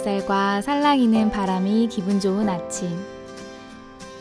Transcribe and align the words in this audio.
햇살과 0.00 0.62
살랑이는 0.62 1.30
바람이 1.30 1.88
기분 1.88 2.20
좋은 2.20 2.48
아침. 2.48 2.88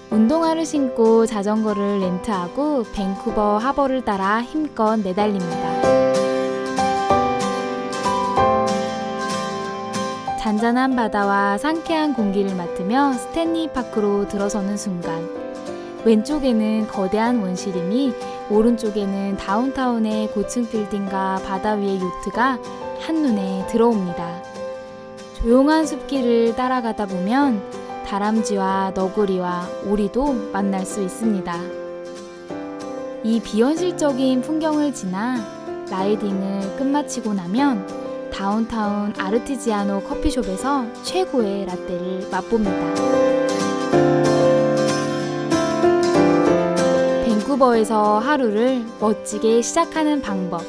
운동화를 0.10 0.66
신고 0.66 1.26
자전거를 1.26 2.02
렌트하고 2.02 2.84
밴쿠버 2.94 3.60
하버를 3.60 4.04
따라 4.04 4.42
힘껏 4.42 4.98
내달립니다. 4.98 5.82
잔잔한 10.40 10.98
바다와 10.98 11.58
상쾌한 11.58 12.14
공기를 12.14 12.56
맡으며 12.56 13.14
스탠리 13.14 13.72
파크로 13.72 14.28
들어서는 14.28 14.76
순간 14.76 15.30
왼쪽에는 16.04 16.88
거대한 16.88 17.42
원시림이 17.42 18.14
오른쪽에는 18.50 19.38
다운타운의 19.38 20.32
고층 20.32 20.68
빌딩과 20.68 21.42
바다 21.46 21.74
위의 21.74 22.02
요트가 22.02 22.58
한눈에 23.00 23.68
들어옵니다. 23.68 24.29
조용한 25.42 25.86
숲길을 25.86 26.58
따라가다 26.58 27.06
보면 27.06 27.62
다람쥐와 28.06 28.92
너구리와 28.94 29.70
오리도 29.86 30.52
만날 30.52 30.86
수 30.86 31.02
있습니다. 31.02 31.56
이 33.24 33.40
비현실적인 33.40 34.42
풍경을 34.42 34.94
지나 34.94 35.38
라이딩을 35.90 36.76
끝마치고 36.76 37.34
나면 37.34 37.88
다운타운 38.34 39.14
아르티지아노 39.18 40.02
커피숍에서 40.02 40.86
최고의 41.04 41.68
라떼를 41.68 42.28
맛봅니다. 42.30 42.94
밴쿠버에서 47.26 48.20
하루를 48.20 48.84
멋지게 49.00 49.62
시작하는 49.62 50.22
방법. 50.22 50.64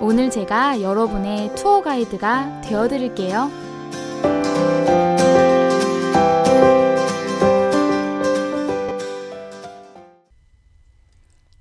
오늘 0.00 0.28
제가 0.28 0.82
여러분의 0.82 1.54
투어 1.54 1.80
가이드가 1.80 2.60
되어드릴게요. 2.62 3.63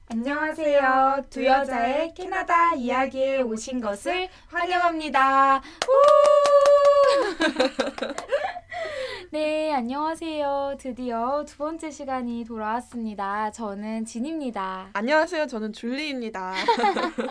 안녕하세요. 0.09 1.25
두 1.29 1.45
여자의 1.45 2.13
캐나다 2.13 2.75
이야기에 2.75 3.41
오신 3.41 3.81
것을 3.81 4.27
환영합니다. 4.47 5.61
네, 9.31 9.73
안녕하세요. 9.73 10.75
드디어 10.79 11.43
두 11.47 11.57
번째 11.57 11.89
시간이 11.89 12.45
돌아왔습니다. 12.45 13.49
저는 13.51 14.05
진입니다. 14.05 14.89
안녕하세요. 14.93 15.47
저는 15.47 15.73
줄리입니다. 15.73 16.53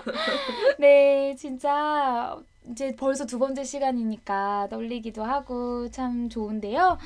네, 0.79 1.35
진짜 1.39 2.37
이제 2.71 2.95
벌써 2.95 3.27
두 3.27 3.39
번째 3.39 3.65
시간이니까 3.65 4.69
떨리기도 4.71 5.25
하고 5.25 5.91
참 5.91 6.29
좋은데요. 6.29 6.97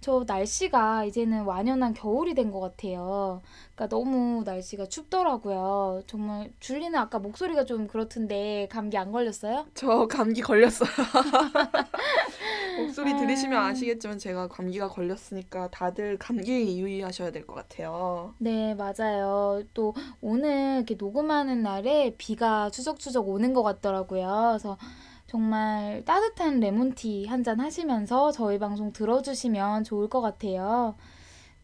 저 0.00 0.24
날씨가 0.26 1.04
이제는 1.06 1.44
완연한 1.44 1.94
겨울이 1.94 2.34
된 2.34 2.46
것 2.52 2.60
같아요. 2.60 3.40
그러니까 3.74 3.96
너무 3.96 4.42
날씨가 4.44 4.86
춥더라고요. 4.86 6.02
정말 6.06 6.52
줄리는 6.60 6.96
아까 6.98 7.18
목소리가 7.18 7.64
좀 7.64 7.86
그렇던데 7.88 8.68
감기 8.70 8.96
안 8.98 9.10
걸렸어요? 9.10 9.66
저 9.74 10.06
감기 10.06 10.42
걸렸어요. 10.42 10.88
목소리 12.78 13.12
아. 13.12 13.16
들으시면 13.16 13.58
아시겠지만 13.58 14.18
제가 14.18 14.48
감기가 14.48 14.88
걸렸으니까 14.88 15.70
다들 15.70 16.18
감기에 16.18 16.76
유의하셔야 16.76 17.30
될 17.32 17.46
것 17.46 17.54
같아요. 17.54 18.34
네, 18.38 18.74
맞아요. 18.74 19.62
또 19.72 19.94
오늘 20.20 20.76
이렇게 20.78 20.94
녹음하는 20.94 21.62
날에 21.62 22.14
비가 22.18 22.70
추적추적 22.70 23.28
오는 23.28 23.54
것 23.54 23.62
같더라고요. 23.62 24.48
그래서 24.50 24.76
정말 25.26 26.04
따뜻한 26.04 26.60
레몬티 26.60 27.26
한 27.26 27.42
잔 27.42 27.60
하시면서 27.60 28.32
저희 28.32 28.58
방송 28.58 28.92
들어주시면 28.92 29.84
좋을 29.84 30.08
것 30.08 30.20
같아요. 30.20 30.96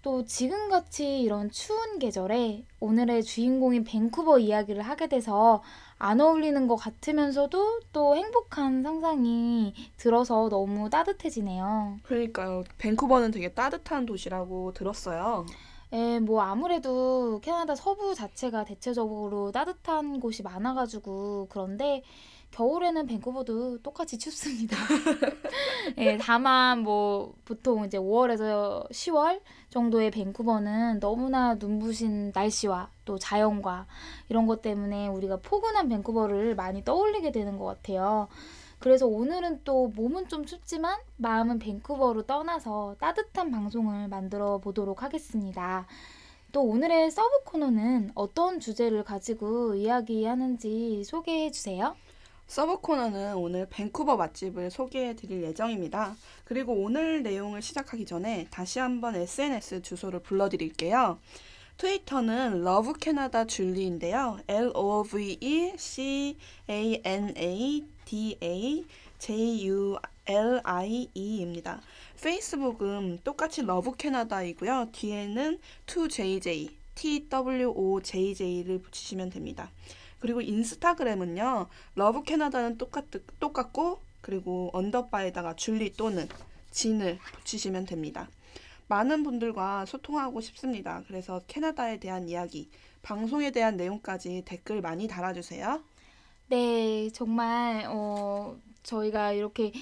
또 0.02 0.24
지금같이 0.24 1.20
이런 1.20 1.48
추운 1.50 1.98
계절에 2.00 2.64
오늘의 2.80 3.22
주인공인 3.22 3.84
밴쿠버 3.84 4.40
이야기를 4.40 4.82
하게 4.82 5.08
돼서 5.08 5.62
안 5.98 6.20
어울리는 6.20 6.66
것 6.66 6.74
같으면서도 6.74 7.80
또 7.92 8.16
행복한 8.16 8.82
상상이 8.82 9.74
들어서 9.96 10.48
너무 10.48 10.90
따뜻해지네요. 10.90 11.98
그러니까요. 12.02 12.64
밴쿠버는 12.78 13.30
되게 13.30 13.52
따뜻한 13.52 14.06
도시라고 14.06 14.72
들었어요. 14.72 15.46
예, 15.92 16.18
뭐 16.18 16.42
아무래도 16.42 17.38
캐나다 17.40 17.74
서부 17.76 18.14
자체가 18.14 18.64
대체적으로 18.64 19.52
따뜻한 19.52 20.18
곳이 20.20 20.42
많아가지고 20.42 21.46
그런데 21.50 22.02
겨울에는 22.52 23.06
밴쿠버도 23.06 23.78
똑같이 23.78 24.18
춥습니다. 24.18 24.76
예, 25.98 26.18
다만 26.18 26.80
뭐 26.80 27.34
보통 27.44 27.84
이제 27.84 27.98
5월에서 27.98 28.88
10월 28.90 29.40
정도의 29.70 30.10
밴쿠버는 30.10 31.00
너무나 31.00 31.54
눈부신 31.54 32.32
날씨와 32.34 32.90
또 33.04 33.18
자연과 33.18 33.86
이런 34.28 34.46
것 34.46 34.62
때문에 34.62 35.08
우리가 35.08 35.38
포근한 35.38 35.88
밴쿠버를 35.88 36.54
많이 36.54 36.84
떠올리게 36.84 37.32
되는 37.32 37.56
것 37.58 37.64
같아요. 37.64 38.28
그래서 38.78 39.06
오늘은 39.06 39.62
또 39.64 39.88
몸은 39.88 40.28
좀 40.28 40.44
춥지만 40.44 40.98
마음은 41.16 41.58
밴쿠버로 41.58 42.22
떠나서 42.22 42.96
따뜻한 42.98 43.50
방송을 43.50 44.08
만들어 44.08 44.58
보도록 44.58 45.02
하겠습니다. 45.02 45.86
또 46.50 46.62
오늘의 46.64 47.10
sub 47.10 47.44
코너는 47.44 48.10
어떤 48.14 48.60
주제를 48.60 49.04
가지고 49.04 49.74
이야기하는지 49.74 51.02
소개해 51.04 51.50
주세요. 51.50 51.96
sub 52.46 52.80
코너는 52.80 53.36
오늘 53.36 53.66
밴쿠버 53.70 54.16
맛집을 54.16 54.70
소개해 54.70 55.16
드릴 55.16 55.42
예정입니다. 55.42 56.16
그리고 56.44 56.74
오늘 56.74 57.22
내용을 57.22 57.62
시작하기 57.62 58.04
전에 58.04 58.46
다시 58.50 58.78
한번 58.78 59.16
SNS 59.16 59.82
주소를 59.82 60.20
불러 60.20 60.48
드릴게요. 60.48 61.18
트위터는 61.78 62.62
Love 62.62 62.92
Canada 62.92 63.46
Julie인데요. 63.46 64.38
L 64.46 64.70
O 64.74 65.02
V 65.02 65.38
E 65.40 65.72
C 65.76 66.36
A 66.68 67.00
N 67.02 67.34
A 67.36 67.84
D 68.04 68.38
A 68.42 68.84
J 69.18 69.66
U 69.68 69.96
L 70.26 70.60
I 70.62 71.08
E입니다. 71.14 71.80
페이스북은 72.22 73.20
똑같이 73.24 73.62
Love 73.62 73.96
Canada이고요. 73.96 74.90
뒤에는 74.92 75.58
2JJ 75.86 76.70
T 76.94 77.28
W 77.28 77.72
O 77.74 78.00
J 78.00 78.34
J를 78.34 78.78
붙이시면 78.80 79.30
됩니다. 79.30 79.70
그리고 80.22 80.40
인스타그램은요. 80.40 81.66
Love 81.96 82.22
Canada는 82.22 82.78
똑같, 82.78 83.06
똑같고 83.40 84.00
그리고 84.20 84.70
underbar에다가 84.72 85.56
줄리 85.56 85.92
또는 85.94 86.28
진을 86.70 87.18
붙이시면 87.34 87.86
됩니다. 87.86 88.28
많은 88.86 89.24
분들과 89.24 89.84
소통하고 89.84 90.40
싶습니다. 90.40 91.02
그래서 91.08 91.40
캐나다에 91.48 91.98
대한 91.98 92.28
이야기, 92.28 92.70
방송에 93.02 93.50
대한 93.50 93.76
내용까지 93.76 94.44
댓글 94.46 94.80
많이 94.80 95.08
달아주세요. 95.08 95.82
네, 96.48 97.10
정말 97.12 97.86
어, 97.88 98.56
저희가 98.84 99.32
이렇게 99.32 99.72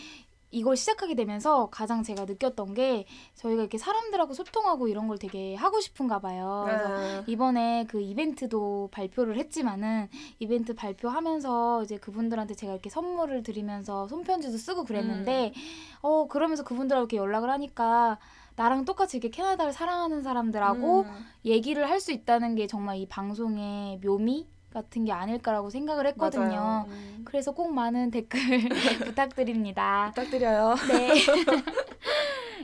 이걸 0.51 0.77
시작하게 0.77 1.15
되면서 1.15 1.69
가장 1.71 2.03
제가 2.03 2.25
느꼈던 2.25 2.75
게 2.75 3.07
저희가 3.37 3.63
이렇게 3.63 3.79
사람들하고 3.79 4.35
소통하고 4.35 4.89
이런 4.89 5.07
걸 5.07 5.19
되게 5.19 5.55
하고 5.55 5.81
싶은가 5.81 6.19
봐요. 6.21 6.65
그래서 6.67 7.23
이번에 7.27 7.87
그 7.89 8.01
이벤트도 8.01 8.89
발표를 8.93 9.37
했지만은 9.37 10.09
이벤트 10.41 10.75
발표하면서 10.75 11.85
이제 11.85 11.99
그분들한테 11.99 12.55
제가 12.55 12.73
이렇게 12.73 12.91
선물을 12.91 13.43
드리면서 13.43 14.09
손편지도 14.09 14.57
쓰고 14.59 14.85
그랬는데 14.85 15.53
어 16.03 16.27
그러면서 16.27 16.65
그분들하고 16.65 17.05
이렇게 17.05 17.17
연락을 17.17 17.49
하니까 17.51 18.19
나랑 18.57 18.85
똑같이 18.85 19.17
이렇게 19.17 19.31
캐나다를 19.31 19.73
사랑하는 19.73 20.23
사람들하고 20.23 21.03
음, 21.03 21.27
얘기를 21.45 21.89
할 21.89 22.01
수 22.01 22.13
있다는 22.13 22.55
게 22.55 22.67
정말 22.67 22.97
이 22.97 23.07
방송의 23.07 24.01
묘미 24.03 24.49
같은 24.73 25.05
게 25.05 25.13
아닐까라고 25.13 25.71
생각을 25.71 26.07
했거든요. 26.09 26.87
음, 26.89 27.23
그래서 27.25 27.53
꼭 27.53 27.73
많은 27.73 28.11
댓글 28.11 28.41
부탁드립니다. 29.05 30.13
부탁드려요. 30.15 30.75
네. 30.89 31.11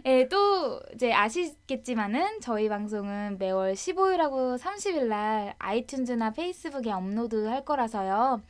예, 0.07 0.29
또 0.29 0.81
이제 0.95 1.13
아시겠지만은 1.13 2.41
저희 2.41 2.69
방송은 2.69 3.39
매월 3.39 3.73
15일하고 3.73 4.57
30일 4.57 5.07
날 5.07 5.55
아이튠즈나 5.59 6.35
페이스북에 6.35 6.93
업로드할 6.93 7.65
거라서요. 7.65 8.41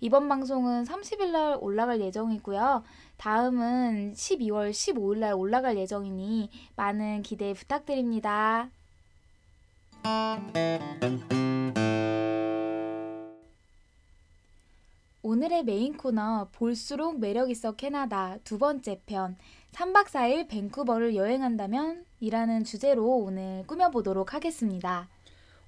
이번 0.00 0.28
방송은 0.28 0.84
30일 0.84 1.30
날 1.30 1.56
올라갈 1.58 2.02
예정이고요. 2.02 2.84
다음은 3.16 4.12
12월 4.14 4.70
15일 4.70 5.18
날 5.18 5.32
올라갈 5.32 5.78
예정이니 5.78 6.50
많은 6.76 7.22
기대 7.22 7.54
부탁드립니다. 7.54 8.68
오늘의 15.28 15.64
메인 15.64 15.96
코너 15.96 16.46
볼수록 16.52 17.18
매력 17.18 17.50
있어 17.50 17.72
캐나다 17.72 18.38
두 18.44 18.58
번째 18.58 19.00
편 19.06 19.36
3박 19.72 20.04
4일 20.06 20.48
밴쿠버를 20.48 21.16
여행한다면 21.16 22.04
이라는 22.20 22.62
주제로 22.62 23.04
오늘 23.04 23.64
꾸며보도록 23.66 24.34
하겠습니다. 24.34 25.08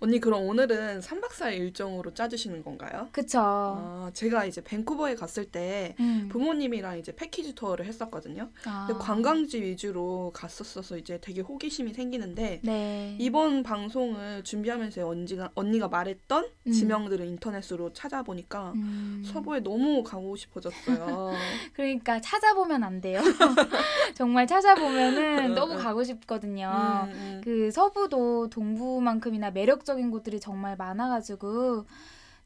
언니 0.01 0.21
그럼 0.21 0.45
오늘은 0.45 1.01
3박 1.01 1.31
4일 1.31 1.55
일정으로 1.59 2.15
짜주시는 2.15 2.63
건가요? 2.63 3.09
그쵸. 3.11 3.41
아, 3.41 4.11
제가 4.15 4.45
이제 4.45 4.63
밴쿠버에 4.63 5.17
갔을 5.17 5.45
때 5.47 5.97
음. 5.99 6.29
부모님이랑 6.31 6.99
이제 6.99 7.15
패키지 7.15 7.55
투어를 7.55 7.85
했었거든요. 7.87 8.49
아. 8.65 8.87
근데 8.87 9.03
관광지 9.03 9.61
위주로 9.61 10.31
갔었어서 10.33 10.99
이제 10.99 11.19
되게 11.21 11.41
호기심이 11.41 11.95
생기는데 11.95 12.61
네. 12.63 13.17
이번 13.19 13.65
방송을 13.65 14.45
준비하면서 14.45 15.05
언니가 15.05 15.51
언니가 15.57 15.89
말했던 15.89 16.49
음. 16.69 16.73
지명들을 16.73 17.27
인터넷으로 17.27 17.93
찾아보니까 17.93 18.73
음. 18.77 19.25
서부에 19.27 19.61
너무 19.61 20.05
가고 20.05 20.37
싶어졌어요. 20.37 21.33
그러니까 21.75 22.21
찾아보면 22.21 22.85
안 22.85 23.01
돼요. 23.01 23.21
정말 24.15 24.47
찾아보면은 24.47 25.39
응, 25.51 25.55
너무 25.59 25.73
응. 25.73 25.79
가고 25.79 26.05
싶거든요. 26.05 27.09
음, 27.09 27.11
음. 27.13 27.41
그 27.43 27.71
서부도 27.73 28.49
동부만큼이나 28.51 29.51
매력 29.51 29.85
적인 29.89 30.11
곳들이 30.11 30.39
정말 30.39 30.77
많아가지고 30.77 31.87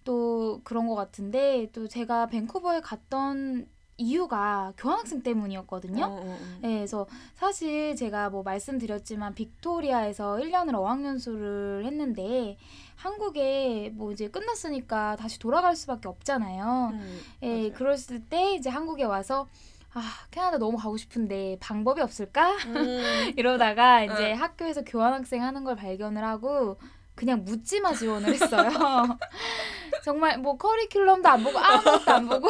또 0.04 0.60
그런 0.62 0.86
것 0.86 0.94
같은데 0.94 1.68
또 1.72 1.88
제가 1.88 2.26
밴쿠버에 2.26 2.80
갔던 2.80 3.66
이유가 3.98 4.72
교환학생 4.76 5.22
때문이었거든요. 5.22 6.04
어, 6.04 6.08
어, 6.08 6.38
어. 6.40 6.58
네, 6.60 6.76
그래서 6.76 7.06
사실 7.34 7.96
제가 7.96 8.30
뭐 8.30 8.42
말씀드렸지만 8.44 9.34
빅토리아에서 9.34 10.38
1년을 10.38 10.74
어학연수를 10.74 11.84
했는데 11.84 12.56
한국에 12.94 13.90
뭐 13.94 14.12
이제 14.12 14.28
끝났으니까 14.28 15.16
다시 15.16 15.38
돌아갈 15.40 15.74
수밖에 15.74 16.08
없잖아요. 16.08 16.90
음, 16.92 17.20
예, 17.42 17.48
맞아요. 17.48 17.72
그랬을 17.72 18.20
때 18.28 18.54
이제 18.54 18.70
한국에 18.70 19.02
와서 19.02 19.48
아, 19.94 20.00
캐나다 20.30 20.56
너무 20.58 20.78
가고 20.78 20.96
싶은데 20.96 21.58
방법이 21.60 22.00
없을까? 22.00 22.52
음, 22.66 23.32
이러다가 23.36 24.04
이제 24.04 24.32
응. 24.32 24.40
학교에서 24.40 24.82
교환학생 24.84 25.42
하는 25.42 25.64
걸 25.64 25.76
발견을 25.76 26.24
하고 26.24 26.78
그냥 27.22 27.44
묻지마 27.44 27.94
지원을 27.94 28.34
했어요. 28.34 28.69
정말 30.02 30.38
뭐 30.38 30.58
커리큘럼도 30.58 31.24
안 31.26 31.44
보고 31.44 31.56
아무것도 31.56 32.10
안 32.10 32.28
보고 32.28 32.48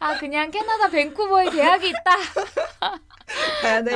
아 0.00 0.16
그냥 0.16 0.50
캐나다 0.50 0.88
밴쿠버에 0.88 1.50
계약이 1.50 1.90
있다. 1.90 2.16
가야 3.62 3.84
돼. 3.84 3.92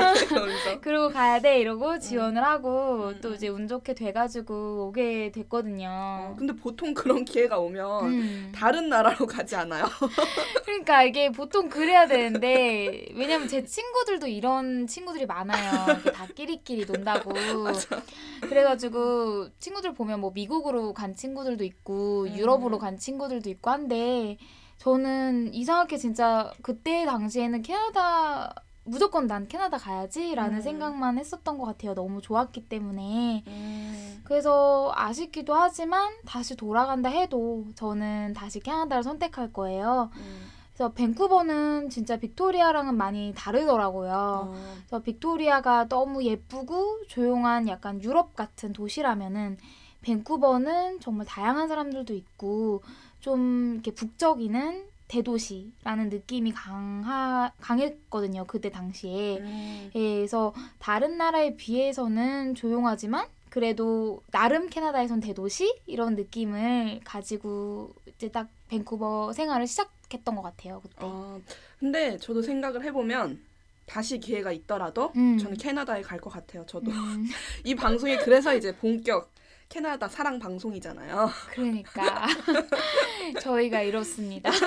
그리고 0.83 1.09
가야 1.09 1.41
돼 1.41 1.59
이러고 1.59 1.99
지원을 1.99 2.45
하고 2.45 3.09
음, 3.09 3.21
또 3.23 3.31
음. 3.31 3.35
이제 3.35 3.49
운 3.49 3.67
좋게 3.67 3.95
돼가지고 3.95 4.89
오게 4.89 5.33
됐거든요. 5.33 5.89
어, 5.89 6.37
근데 6.39 6.55
보통 6.55 6.93
그런 6.93 7.25
기회가 7.25 7.59
오면 7.59 8.05
음. 8.05 8.53
다른 8.55 8.91
나라로 8.91 9.27
가지 9.27 9.57
않아요? 9.57 9.87
그러니까 10.67 11.03
이게 11.05 11.33
보통 11.33 11.71
그래야 11.71 12.07
되는데 12.07 13.07
왜냐면 13.15 13.49
제 13.49 13.65
친구들도 13.65 14.27
이런 14.27 14.87
친구들이 14.87 15.25
많아요. 15.25 16.03
다 16.13 16.27
끼리끼리 16.35 16.85
논다고. 16.85 17.33
그래가지고 18.43 19.49
친구들 19.59 19.95
보면 19.95 20.21
뭐 20.21 20.33
미국으로 20.33 20.93
간 20.93 21.17
친구들도 21.17 21.65
있고 21.65 22.25
음. 22.25 22.37
유럽으로 22.37 22.79
간 22.79 22.99
친구들도 22.99 23.49
있고 23.49 23.71
한데 23.71 24.37
저는 24.79 25.55
이상하게 25.55 25.97
진짜 25.97 26.53
그때 26.63 27.05
당시에는 27.07 27.63
캐나다 27.63 28.55
무조건 28.85 29.27
난 29.27 29.49
캐나다 29.49 29.79
가야지라는 29.79 30.57
음. 30.57 30.61
생각만 30.61 31.19
했었던 31.19 31.57
것 31.59 31.65
같아요. 31.65 31.95
너무 31.95 32.21
좋았기 32.21 32.69
때문에. 32.69 33.45
음, 33.47 34.21
그래서 34.25 34.93
아쉽기도 34.95 35.55
하지만 35.55 36.13
다시 36.27 36.55
돌아간다 36.55 37.09
해도 37.09 37.65
저는 37.77 38.35
다시 38.35 38.61
캐나다를 38.61 39.03
선택할 39.03 39.53
거예요. 39.53 40.11
음. 40.17 40.51
그래서 40.75 40.93
밴쿠버는 40.93 41.89
진짜 41.89 42.17
빅토리아랑은 42.17 42.97
많이 42.97 43.33
다르더라고요. 43.37 44.53
어, 44.53 44.75
그래서 44.87 45.03
빅토리아가 45.03 45.87
너무 45.89 46.25
예쁘고 46.25 47.05
조용한 47.07 47.69
약간 47.69 48.03
유럽 48.03 48.35
같은 48.35 48.73
도시라면은 48.73 49.57
밴쿠버는 50.03 51.01
정말 51.01 51.27
다양한 51.27 51.69
사람들도 51.69 52.13
있고 52.15 52.83
좀 53.25 53.73
이렇게 53.77 53.91
북적이는 53.91 54.85
대도시라는 55.09 56.11
느낌이 56.11 56.53
강하, 56.53 57.51
강했거든요. 57.59 58.45
그때 58.47 58.69
당시에. 58.69 59.39
음, 59.39 59.91
예, 59.95 60.17
그래서 60.17 60.53
다른 60.79 61.17
나라에 61.17 61.57
비해서는 61.57 62.55
조용하지만 62.55 63.27
그래도 63.49 64.21
나름 64.31 64.69
캐나다에선 64.69 65.21
대도시 65.21 65.75
이런 65.87 66.17
느낌을 66.17 67.01
가지고 67.03 67.95
이제 68.15 68.29
딱 68.29 68.49
밴쿠버 68.69 69.33
생활을 69.33 69.67
시작했던 69.67 70.37
것 70.37 70.43
같아요 70.43 70.81
그때. 70.83 70.97
어, 71.01 71.41
근데 71.79 72.19
저도 72.19 72.43
생각을 72.43 72.85
해보면 72.85 73.41
다시 73.87 74.19
기회가 74.21 74.53
있더라도 74.53 75.13
음. 75.17 75.39
저는 75.39 75.57
캐나다에 75.57 76.03
갈 76.03 76.21
것 76.21 76.29
같아요. 76.29 76.67
저도 76.67 76.91
음, 76.91 77.25
이 77.65 77.75
방송이 77.75 78.19
그래서 78.19 78.55
이제 78.55 78.77
본격 78.77 79.31
캐나다 79.75 80.07
사랑 80.07 80.39
방송이잖아요. 80.39 81.29
그러니까 81.51 82.27
저희가 83.43 83.81
이렇습니다. 83.81 84.49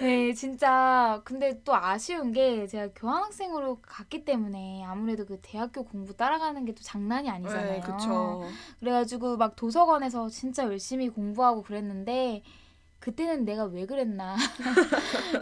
네, 0.00 0.32
진짜 0.32 1.22
근데 1.24 1.62
또 1.62 1.72
아쉬운 1.72 2.32
게 2.32 2.66
제가 2.66 2.88
교환학생으로 2.96 3.78
갔기 3.80 4.24
때문에 4.24 4.82
아무래도 4.84 5.24
그 5.24 5.38
대학교 5.40 5.84
공부 5.84 6.16
따라가는 6.16 6.64
게 6.64 6.72
또 6.72 6.82
장난이 6.82 7.30
아니잖아요. 7.30 7.72
네, 7.74 7.80
그쵸. 7.80 8.42
그래가지고 8.80 9.36
막 9.36 9.54
도서관에서 9.54 10.28
진짜 10.28 10.64
열심히 10.64 11.08
공부하고 11.08 11.62
그랬는데 11.62 12.42
그때는 12.98 13.44
내가 13.44 13.66
왜 13.66 13.86
그랬나 13.86 14.36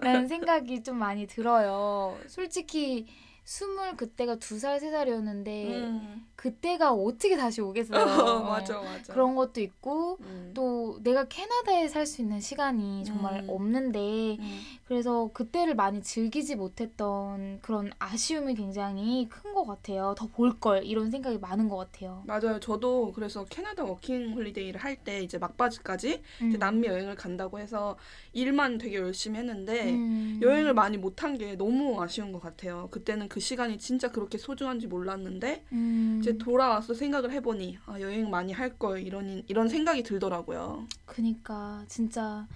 라는 0.02 0.28
생각이 0.28 0.82
좀 0.82 0.98
많이 0.98 1.26
들어요. 1.26 2.18
솔직히 2.26 3.06
스물 3.44 3.96
그때가 3.96 4.36
두 4.36 4.56
살 4.58 4.78
세 4.80 4.90
살이었는데 4.90 5.76
음. 5.76 6.26
그때가 6.36 6.92
어떻게 6.92 7.36
다시 7.36 7.60
오겠어요. 7.60 7.98
어, 8.38 8.42
맞아, 8.44 8.80
맞아. 8.80 9.12
그런 9.12 9.34
것도 9.34 9.60
있고 9.60 10.18
음. 10.20 10.52
또 10.54 10.98
내가 11.02 11.24
캐나다에 11.24 11.88
살 11.88 12.06
수 12.06 12.20
있는 12.22 12.40
시간이 12.40 13.04
정말 13.04 13.42
음. 13.44 13.48
없는데 13.50 14.36
음. 14.40 14.60
그래서 14.86 15.30
그때를 15.32 15.74
많이 15.74 16.02
즐기지 16.02 16.56
못했던 16.56 17.58
그런 17.62 17.90
아쉬움이 17.98 18.54
굉장히 18.54 19.28
큰 19.28 19.52
것 19.54 19.64
같아요. 19.66 20.14
더 20.16 20.28
볼 20.28 20.58
걸 20.58 20.84
이런 20.84 21.10
생각이 21.10 21.38
많은 21.38 21.68
것 21.68 21.76
같아요. 21.76 22.22
맞아요. 22.26 22.58
저도 22.60 23.12
그래서 23.12 23.44
캐나다 23.44 23.84
working 23.84 24.32
holiday를 24.34 24.80
할 24.80 24.96
때 25.04 25.20
이제 25.20 25.36
막바지까지 25.38 26.08
이제 26.08 26.22
음. 26.42 26.58
남미 26.58 26.86
여행을 26.86 27.16
간다고 27.16 27.58
해서 27.58 27.96
일만 28.32 28.78
되게 28.78 28.96
열심히 28.96 29.38
했는데 29.38 29.90
음. 29.90 30.38
여행을 30.42 30.74
많이 30.74 30.96
못한 30.96 31.36
게 31.36 31.56
너무 31.56 32.00
아쉬운 32.02 32.30
것 32.32 32.40
같아요. 32.40 32.88
그때는 32.90 33.28
그 33.32 33.40
시간이 33.40 33.78
진짜 33.78 34.10
그렇게 34.12 34.36
소중한지 34.36 34.86
몰랐는데 34.86 35.64
음. 35.72 36.18
이제 36.20 36.36
돌아와서 36.36 36.92
생각을 36.92 37.30
해보니 37.32 37.78
아, 37.86 37.98
여행 37.98 38.28
많이 38.28 38.52
할 38.52 38.72
걸 38.78 39.00
이런 39.00 39.42
이런 39.48 39.68
생각이 39.70 40.02
들더라고요. 40.02 40.86
그니까 41.06 41.82
진짜 41.88 42.46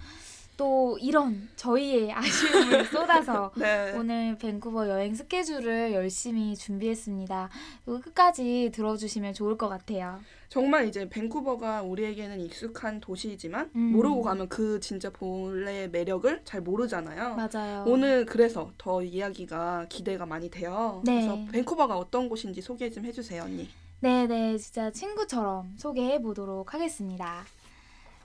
또 0.55 0.97
이런 1.01 1.49
저희의 1.55 2.11
아쉬움을 2.13 2.85
쏟아서 2.93 3.51
네. 3.57 3.93
오늘 3.95 4.37
밴쿠버 4.37 4.87
여행 4.87 5.15
스케줄을 5.15 5.93
열심히 5.93 6.55
준비했습니다. 6.55 7.49
끝까지 7.85 8.71
들어주시면 8.73 9.33
좋을 9.33 9.57
것 9.57 9.69
같아요. 9.69 10.19
정말 10.49 10.87
이제 10.87 11.09
밴쿠버가 11.09 11.81
우리에게는 11.81 12.39
익숙한 12.39 13.01
도시이지만 13.01 13.71
음. 13.75 13.91
모르고 13.91 14.21
가면 14.21 14.47
그 14.49 14.79
진짜 14.79 15.09
본래의 15.09 15.89
매력을 15.89 16.41
잘 16.45 16.61
모르잖아요. 16.61 17.35
맞아요. 17.35 17.83
오늘 17.85 18.25
그래서 18.25 18.71
더 18.77 19.03
이야기가 19.03 19.87
기대가 19.89 20.25
많이 20.25 20.49
돼요. 20.49 21.01
네. 21.03 21.25
그래서 21.25 21.51
밴쿠버가 21.51 21.97
어떤 21.97 22.29
곳인지 22.29 22.61
소개 22.61 22.89
좀 22.89 23.05
해주세요, 23.05 23.43
언니. 23.43 23.67
네 23.99 24.27
네, 24.27 24.57
진짜 24.57 24.91
친구처럼 24.91 25.73
소개해 25.77 26.21
보도록 26.21 26.73
하겠습니다. 26.73 27.43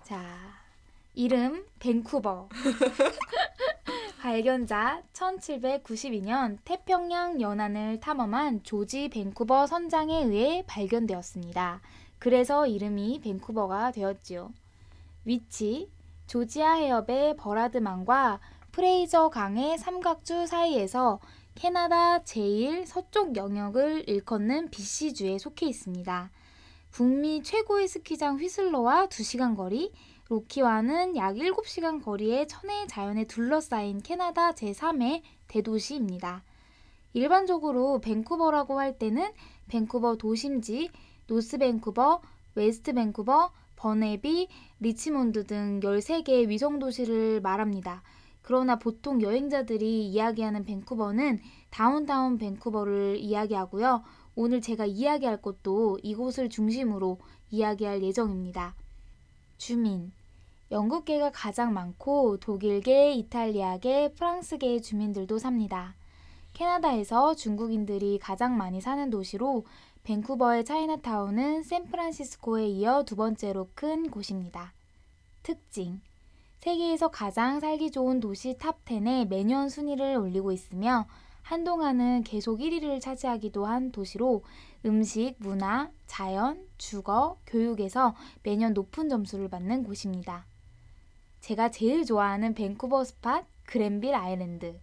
자, 0.04 0.22
이름 1.14 1.64
밴쿠버. 1.80 2.48
발견자 4.20 5.02
1792년 5.12 6.58
태평양 6.64 7.40
연안을 7.40 7.98
탐험한 7.98 8.62
조지 8.62 9.08
밴쿠버 9.08 9.66
선장에 9.66 10.22
의해 10.22 10.62
발견되었습니다. 10.68 11.80
그래서 12.22 12.68
이름이 12.68 13.20
밴쿠버가 13.20 13.90
되었지요. 13.90 14.52
위치 15.24 15.90
조지아 16.28 16.74
해협의 16.74 17.34
버라드만과 17.36 18.38
프레이저 18.70 19.28
강의 19.28 19.76
삼각주 19.76 20.46
사이에서 20.46 21.18
캐나다 21.56 22.20
제일 22.20 22.86
서쪽 22.86 23.34
영역을 23.34 24.08
일컫는 24.08 24.70
BC주에 24.70 25.38
속해 25.38 25.66
있습니다. 25.66 26.30
북미 26.92 27.42
최고의 27.42 27.88
스키장 27.88 28.38
휘슬러와 28.38 29.08
2시간 29.08 29.56
거리, 29.56 29.90
로키와는 30.28 31.16
약 31.16 31.34
7시간 31.34 32.04
거리의 32.04 32.46
천혜의 32.46 32.86
자연에 32.86 33.24
둘러싸인 33.24 34.00
캐나다 34.00 34.52
제3의 34.52 35.22
대도시입니다. 35.48 36.44
일반적으로 37.14 38.00
밴쿠버라고 38.00 38.78
할 38.78 38.96
때는 38.96 39.32
밴쿠버 39.66 40.18
도심지, 40.18 40.88
노스 41.26 41.58
밴쿠버, 41.58 42.20
웨스트 42.54 42.92
밴쿠버, 42.92 43.50
버나비, 43.76 44.48
리치몬드 44.80 45.44
등 45.44 45.80
13개의 45.80 46.48
위성 46.48 46.78
도시를 46.78 47.40
말합니다. 47.40 48.02
그러나 48.42 48.78
보통 48.78 49.22
여행자들이 49.22 50.06
이야기하는 50.08 50.64
밴쿠버는 50.64 51.40
다운타운 51.70 52.38
밴쿠버를 52.38 53.16
이야기하고요. 53.18 54.02
오늘 54.34 54.60
제가 54.60 54.86
이야기할 54.86 55.40
곳도 55.40 55.98
이곳을 56.02 56.48
중심으로 56.48 57.18
이야기할 57.50 58.02
예정입니다. 58.02 58.74
주민. 59.58 60.12
영국계가 60.70 61.30
가장 61.32 61.74
많고 61.74 62.38
독일계, 62.38 63.12
이탈리아계, 63.12 64.14
프랑스계의 64.14 64.80
주민들도 64.80 65.38
삽니다. 65.38 65.94
캐나다에서 66.54 67.34
중국인들이 67.34 68.18
가장 68.18 68.56
많이 68.56 68.80
사는 68.80 69.10
도시로 69.10 69.64
밴쿠버의 70.04 70.64
차이나타운은 70.64 71.62
샌프란시스코에 71.62 72.66
이어 72.66 73.04
두 73.04 73.14
번째로 73.14 73.68
큰 73.76 74.10
곳입니다. 74.10 74.72
특징. 75.44 76.00
세계에서 76.58 77.08
가장 77.08 77.60
살기 77.60 77.92
좋은 77.92 78.18
도시 78.18 78.56
top 78.58 78.93
10에 78.93 79.28
매년 79.28 79.68
순위를 79.68 80.16
올리고 80.16 80.50
있으며 80.50 81.06
한동안은 81.42 82.24
계속 82.24 82.58
1위를 82.58 83.00
차지하기도 83.00 83.64
한 83.64 83.92
도시로 83.92 84.42
음식, 84.84 85.36
문화, 85.38 85.88
자연, 86.08 86.66
주거, 86.78 87.38
교육에서 87.46 88.16
매년 88.42 88.74
높은 88.74 89.08
점수를 89.08 89.48
받는 89.48 89.84
곳입니다. 89.84 90.46
제가 91.40 91.70
제일 91.70 92.04
좋아하는 92.04 92.54
밴쿠버 92.54 93.04
spot 93.04 93.44
그랜빌 93.66 94.16
아일랜드. 94.16 94.80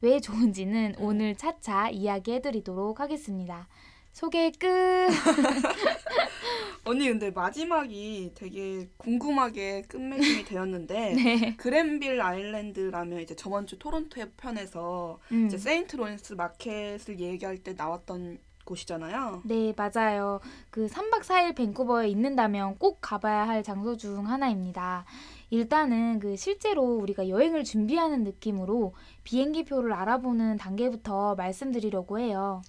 왜 0.00 0.20
좋은지는 0.20 0.94
오늘 0.98 1.36
차차 1.36 1.90
이야기해 1.90 2.40
드리도록 2.40 3.00
하겠습니다. 3.00 3.68
소개 4.14 4.52
끝! 4.52 4.68
언니 6.84 7.08
근데 7.08 7.32
마지막이 7.32 8.30
되게 8.36 8.88
궁금하게 8.96 9.82
끝맺음이 9.88 10.44
되었는데 10.46 11.14
네. 11.14 11.56
그랜빌 11.56 12.20
아일랜드라면 12.20 13.20
이제 13.20 13.34
저번 13.34 13.66
주 13.66 13.76
토론토 13.76 14.20
편에서 14.36 15.18
음. 15.32 15.46
이제 15.46 15.58
세인트 15.58 15.96
로렌스 15.96 16.34
마켓을 16.34 17.18
얘기할 17.18 17.58
때 17.58 17.72
나왔던 17.72 18.38
곳이잖아요. 18.64 19.42
네, 19.44 19.74
맞아요. 19.76 20.40
그 20.70 20.86
3박 20.86 21.22
4일 21.22 21.56
밴쿠버에 21.56 22.08
있는다면 22.08 22.78
꼭 22.78 22.98
가봐야 23.00 23.48
할 23.48 23.64
장소 23.64 23.96
중 23.96 24.28
하나입니다. 24.28 25.04
일단은 25.50 26.20
그 26.20 26.36
실제로 26.36 26.82
우리가 26.82 27.28
여행을 27.28 27.64
준비하는 27.64 28.22
느낌으로 28.22 28.94
비행기 29.24 29.64
표를 29.64 29.92
알아보는 29.92 30.58
단계부터 30.58 31.34
말씀드리려고 31.34 32.20
해요. 32.20 32.62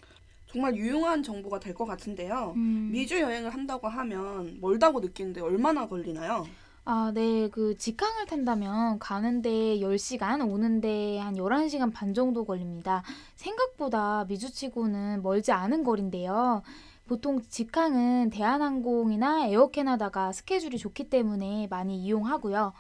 정말 0.56 0.74
유용한 0.78 1.22
정보가 1.22 1.60
될 1.60 1.76
것 1.76 1.84
같은데요. 1.86 2.54
음. 2.56 2.90
미주 2.94 3.20
여행을 3.20 3.50
한다고 3.50 3.90
하면 3.90 4.58
멀다고 4.62 5.02
느끼는데 5.02 5.42
얼마나 5.42 5.86
걸리나요? 5.86 6.48
아, 6.86 7.12
네. 7.14 7.50
그 7.50 7.76
직항을 7.78 8.26
탄다면 8.26 9.00
가는데 9.00 9.80
10시간, 9.82 10.50
오는데 10.50 11.18
한 11.20 11.36
11시간 11.36 11.92
반 11.94 12.14
정도 12.14 12.46
걸립니다. 12.46 13.04
생각보다 13.36 14.24
미주치고는 14.30 15.24
멀지 15.24 15.52
않은 15.52 15.84
거리인데요. 15.84 16.62
보통 17.06 17.42
직항은 17.42 18.30
대한항공이나 18.30 19.48
에어캐나다가 19.48 20.32
스케줄이 20.32 20.78
좋기 20.78 21.10
때문에 21.10 21.68
많이 21.70 21.98
이용하고요. 22.02 22.72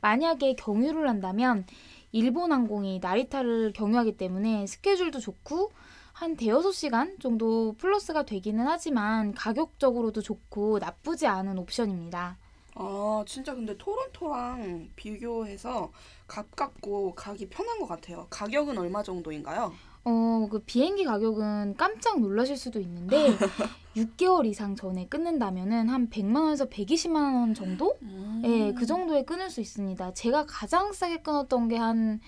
만약에 0.00 0.54
경유를 0.54 1.08
한다면 1.08 1.66
일본항공이 2.12 3.00
나리타를 3.02 3.72
경유하기 3.74 4.16
때문에 4.18 4.68
스케줄도 4.68 5.18
좋고 5.18 5.72
한 6.14 6.36
대여섯 6.36 6.72
시간 6.72 7.16
정도 7.18 7.74
플러스가 7.76 8.24
되기는 8.24 8.64
하지만 8.66 9.34
가격적으로도 9.34 10.22
좋고 10.22 10.78
나쁘지 10.78 11.26
않은 11.26 11.58
옵션입니다. 11.58 12.38
아, 12.76 13.24
진짜 13.26 13.52
근데 13.54 13.76
토론토랑 13.76 14.90
비교해서 14.96 15.90
가깝고 16.28 17.14
가기 17.16 17.48
편한 17.48 17.78
것 17.80 17.86
같아요. 17.88 18.26
가격은 18.30 18.78
얼마 18.78 19.02
정도인가요? 19.02 19.72
어, 20.04 20.48
그 20.50 20.60
비행기 20.60 21.04
가격은 21.04 21.74
깜짝 21.76 22.20
놀라실 22.20 22.56
수도 22.56 22.78
있는데 22.78 23.30
6개월 23.96 24.46
이상 24.46 24.76
전에 24.76 25.06
끊는다면은 25.08 25.88
한 25.88 26.10
100만 26.10 26.42
원에서 26.44 26.68
120만 26.68 27.34
원 27.40 27.54
정도? 27.54 27.98
예, 28.44 28.72
그 28.72 28.86
정도에 28.86 29.24
끊을 29.24 29.50
수 29.50 29.60
있습니다. 29.60 30.14
제가 30.14 30.46
가장 30.46 30.92
싸게 30.92 31.22
끊었던 31.22 31.68
게 31.68 31.76
한 31.76 32.20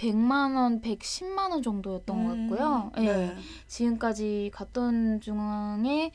100만 0.00 0.56
원, 0.56 0.80
110만 0.80 1.50
원 1.50 1.62
정도였던 1.62 2.24
것 2.24 2.36
같고요. 2.36 2.92
예. 2.98 3.00
네. 3.00 3.36
지금까지 3.66 4.50
갔던 4.54 5.20
중에 5.20 6.12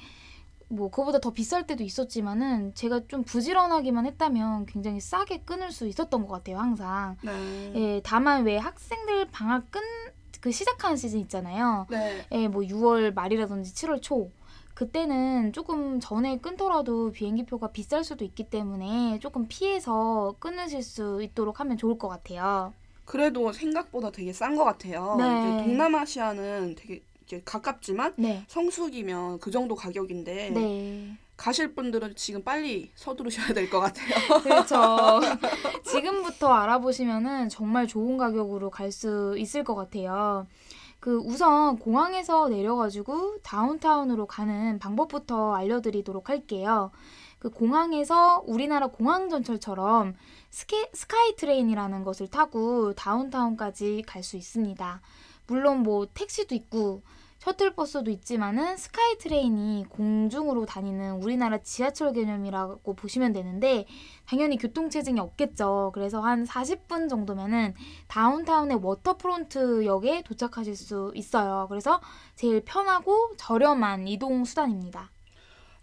뭐 0.68 0.89
그보다 0.89 1.20
더 1.20 1.32
비쌀 1.32 1.68
때도 1.68 1.84
있었지만은 1.84 2.74
제가 2.74 3.01
좀 3.08 3.24
부지런하기만 3.24 4.06
했다면 4.08 4.65
굉장히 4.65 5.00
싸게 5.00 5.44
끊을 5.46 5.72
수 5.72 5.88
있었던 5.88 6.25
것 6.25 6.34
같아요, 6.34 6.58
항상. 6.58 7.18
네. 7.22 7.74
예, 7.75 8.01
다만 8.04 8.44
왜 8.44 8.58
학생들 8.58 9.27
방학 9.32 9.70
끈 9.72 9.82
그 10.46 10.51
시작하는 10.51 10.96
시즌 10.96 11.20
있잖아요. 11.22 11.88
네. 11.89 12.24
예, 12.32 12.48
뭐 12.48 12.62
6월 12.62 13.15
말이라든지 13.15 13.74
7월 13.74 14.00
초. 14.00 14.30
그때는 14.75 15.54
조금 15.54 16.00
전에 16.00 16.38
끊더라도 16.38 17.12
비행기표가 17.12 17.72
비쌀 17.72 18.04
수도 18.04 18.24
있기 18.24 18.44
때문에 18.51 19.18
조금 19.22 19.48
피해서 19.48 20.36
끊으실 20.38 20.84
수 20.84 21.24
있도록 21.24 21.60
하면 21.62 21.77
좋을 21.77 21.98
것 21.98 22.10
같아요. 22.10 22.74
그래도 23.06 23.52
생각보다 23.54 24.12
되게 24.12 24.34
싼 24.34 24.56
것 24.56 24.64
같아요. 24.64 25.16
네. 25.18 25.24
이제 25.26 25.64
동남아시아는 25.68 26.76
되게 26.76 27.04
이제 27.26 27.42
가깝지만 27.46 28.14
네. 28.18 28.44
성수기면 28.48 29.40
그 29.40 29.52
정도 29.52 29.76
가격인데 29.76 30.50
네. 30.52 31.18
가실 31.38 31.74
분들은 31.74 32.16
지금 32.16 32.44
빨리 32.44 32.92
서두르셔야 32.96 33.54
될 33.54 33.70
것 33.70 33.80
같아요. 33.80 34.08
그렇죠. 34.44 35.20
지금부터 35.84 36.52
알아보시면은 36.54 37.50
정말 37.50 37.88
좋은 37.88 38.18
가격으로 38.18 38.70
갈 38.70 38.92
수 38.92 39.36
있을 39.38 39.64
것 39.64 39.76
같아요. 39.76 40.48
그 41.00 41.18
우선 41.18 41.78
공항에서 41.78 42.48
내려가지고 42.50 43.38
다운타운으로 43.44 44.26
가는 44.28 44.80
방법부터 44.80 45.54
알려드리도록 45.54 46.30
할게요. 46.30 46.92
그 47.39 47.50
공항에서 47.50 48.44
우리나라 48.46 48.88
공항 48.88 49.30
전철처럼 49.30 50.15
스케, 50.50 50.89
스카이 50.94 51.36
트레인이라는 51.36 52.04
것을 52.04 52.27
타고 52.27 52.94
다운타운까지 52.94 54.04
갈 54.08 54.24
수 54.24 54.38
있습니다. 54.38 55.01
물론 55.48 55.84
뭐 55.84 56.08
택시도 56.13 56.56
있고 56.56 57.04
셔틀버스도 57.39 58.10
있지만은 58.10 58.75
스카이 58.75 59.18
트레인이 59.20 59.86
공중으로 59.89 60.65
다니는 60.65 61.22
우리나라 61.22 61.60
지하철 61.60 62.12
개념이라고 62.13 62.96
보시면 62.96 63.34
되는데 63.34 63.86
당연히 64.25 64.58
교통체증이 64.58 65.20
없겠죠. 65.20 65.92
그래서 65.94 66.22
한 66.22 66.46
40분 66.46 67.08
정도면은 67.08 67.75
다운타운의 68.08 68.80
워터프론트 68.82 69.86
역에 69.86 70.24
도착하실 70.24 70.75
수 70.75 71.12
있어요. 71.13 71.68
그래서 71.70 72.01
제일 72.36 72.62
편하고 72.65 73.34
저렴한 73.38 74.08
이동 74.08 74.44
수단입니다. 74.44 75.12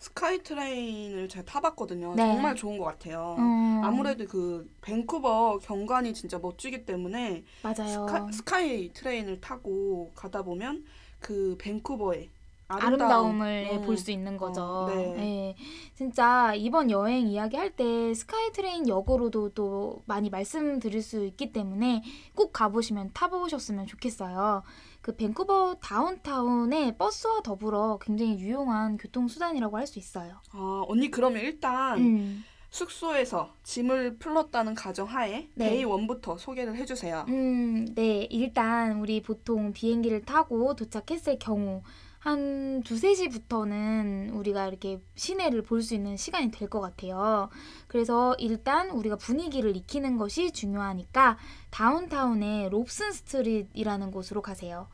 스카이 0.03 0.43
트레인을 0.43 1.29
제가 1.29 1.45
타봤거든요. 1.45 2.17
네. 2.17 2.27
정말 2.27 2.57
좋은 2.57 2.77
것 2.77 2.85
같아요. 2.87 3.37
음, 3.39 3.83
아무래도 3.85 4.27
그 4.27 4.69
밴쿠버 4.81 5.61
경관이 5.63 6.13
진짜 6.13 6.41
멋지기 6.41 6.85
때문에 6.85 7.45
맞아요. 7.63 8.09
스카, 8.09 8.33
스카이 8.33 8.93
트레인을 8.93 9.41
타고 9.41 10.11
가다 10.17 10.43
보면 10.43 10.85
그 11.21 11.57
밴쿠버의 11.61 12.31
아름다움, 12.67 13.43
을 13.43 13.69
음. 13.71 13.83
볼수 13.83 14.11
있는 14.11 14.37
거죠. 14.37 14.63
어, 14.63 14.91
네. 14.93 15.15
예. 15.19 15.57
진짜 15.95 16.53
이번 16.55 16.91
여행 16.91 17.29
이야기할 17.29 17.71
때 17.71 18.13
스카이트레인 18.13 18.89
역으로도 18.89 19.51
또 19.51 20.03
많이 20.07 20.31
말씀드릴 20.31 21.01
수 21.03 21.25
있기 21.27 21.53
때문에 21.53 22.03
꼭 22.35 22.53
가보시면 22.53 23.11
타보셨으면 23.15 23.87
좋겠어요. 23.87 24.63
그 25.03 25.15
밴쿠버 25.17 25.79
다운타운의 25.83 26.97
버스와 26.97 27.43
더불어 27.43 27.99
굉장히 28.01 28.39
유용한 28.39 28.97
교통수단이라고 28.97 29.77
할 29.77 29.87
수 29.87 29.99
있어요. 29.99 30.41
아, 30.53 30.85
언니 30.87 31.11
그러면 31.11 31.43
일단 31.43 31.99
음, 31.99 32.45
숙소에서 32.71 33.53
짐을 33.65 34.17
풀렀다는 34.19 34.75
가정하에 34.75 35.49
네. 35.55 35.71
day 35.71 35.85
1부터 35.85 36.39
소개를 36.39 36.77
해주세요. 36.77 37.27
음, 37.29 37.87
네. 37.97 38.29
일단 38.31 39.01
우리 39.01 39.21
보통 39.23 39.73
비행기를 39.73 40.23
타고 40.23 40.75
도착했을 40.77 41.39
경우 41.41 41.83
한 42.23 42.85
두세 42.85 43.15
시부터는 43.17 44.31
우리가 44.35 44.69
이렇게 44.69 45.01
시내를 45.17 45.63
볼 45.63 45.83
수 45.83 45.95
있는 45.97 46.17
시간이 46.17 46.53
될 46.53 46.69
것 46.71 46.81
같아요. 46.81 47.49
그래서 47.89 48.37
일단 48.39 48.91
우리가 48.91 49.17
분위기를 49.17 49.77
익히는 49.77 50.17
것이 50.17 50.53
중요하니까 50.53 51.37
다운타운의 51.71 52.71
롭슨 52.71 53.11
스트릿이라는 53.11 54.13
곳으로 54.13 54.41
가세요. 54.41 54.87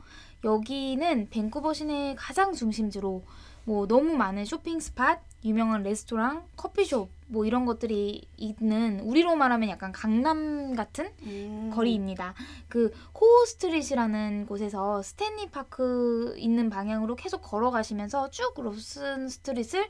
여기는 0.43 1.29
밴쿠버 1.29 1.73
시내 1.73 2.15
가장 2.17 2.53
중심지로 2.53 3.23
뭐 3.65 3.85
너무 3.87 4.15
많은 4.17 4.45
쇼핑 4.45 4.79
spot, 4.79 5.19
유명한 5.43 5.83
레스토랑, 5.83 6.45
커피숍 6.55 7.09
뭐 7.27 7.45
이런 7.45 7.65
것들이 7.65 8.27
있는 8.37 8.99
우리로 9.01 9.35
말하면 9.35 9.69
약간 9.69 9.91
강남 9.91 10.75
같은 10.75 11.11
음. 11.23 11.71
거리입니다. 11.73 12.33
그 12.67 12.91
호우 13.19 13.45
스트릿이라는 13.45 14.47
곳에서 14.47 15.01
스탠리 15.01 15.49
파크 15.49 16.33
있는 16.37 16.69
방향으로 16.69 17.15
계속 17.15 17.41
걸어가시면서 17.41 18.31
쭉 18.31 18.53
롭슨 18.57 19.29
스트릿을 19.29 19.87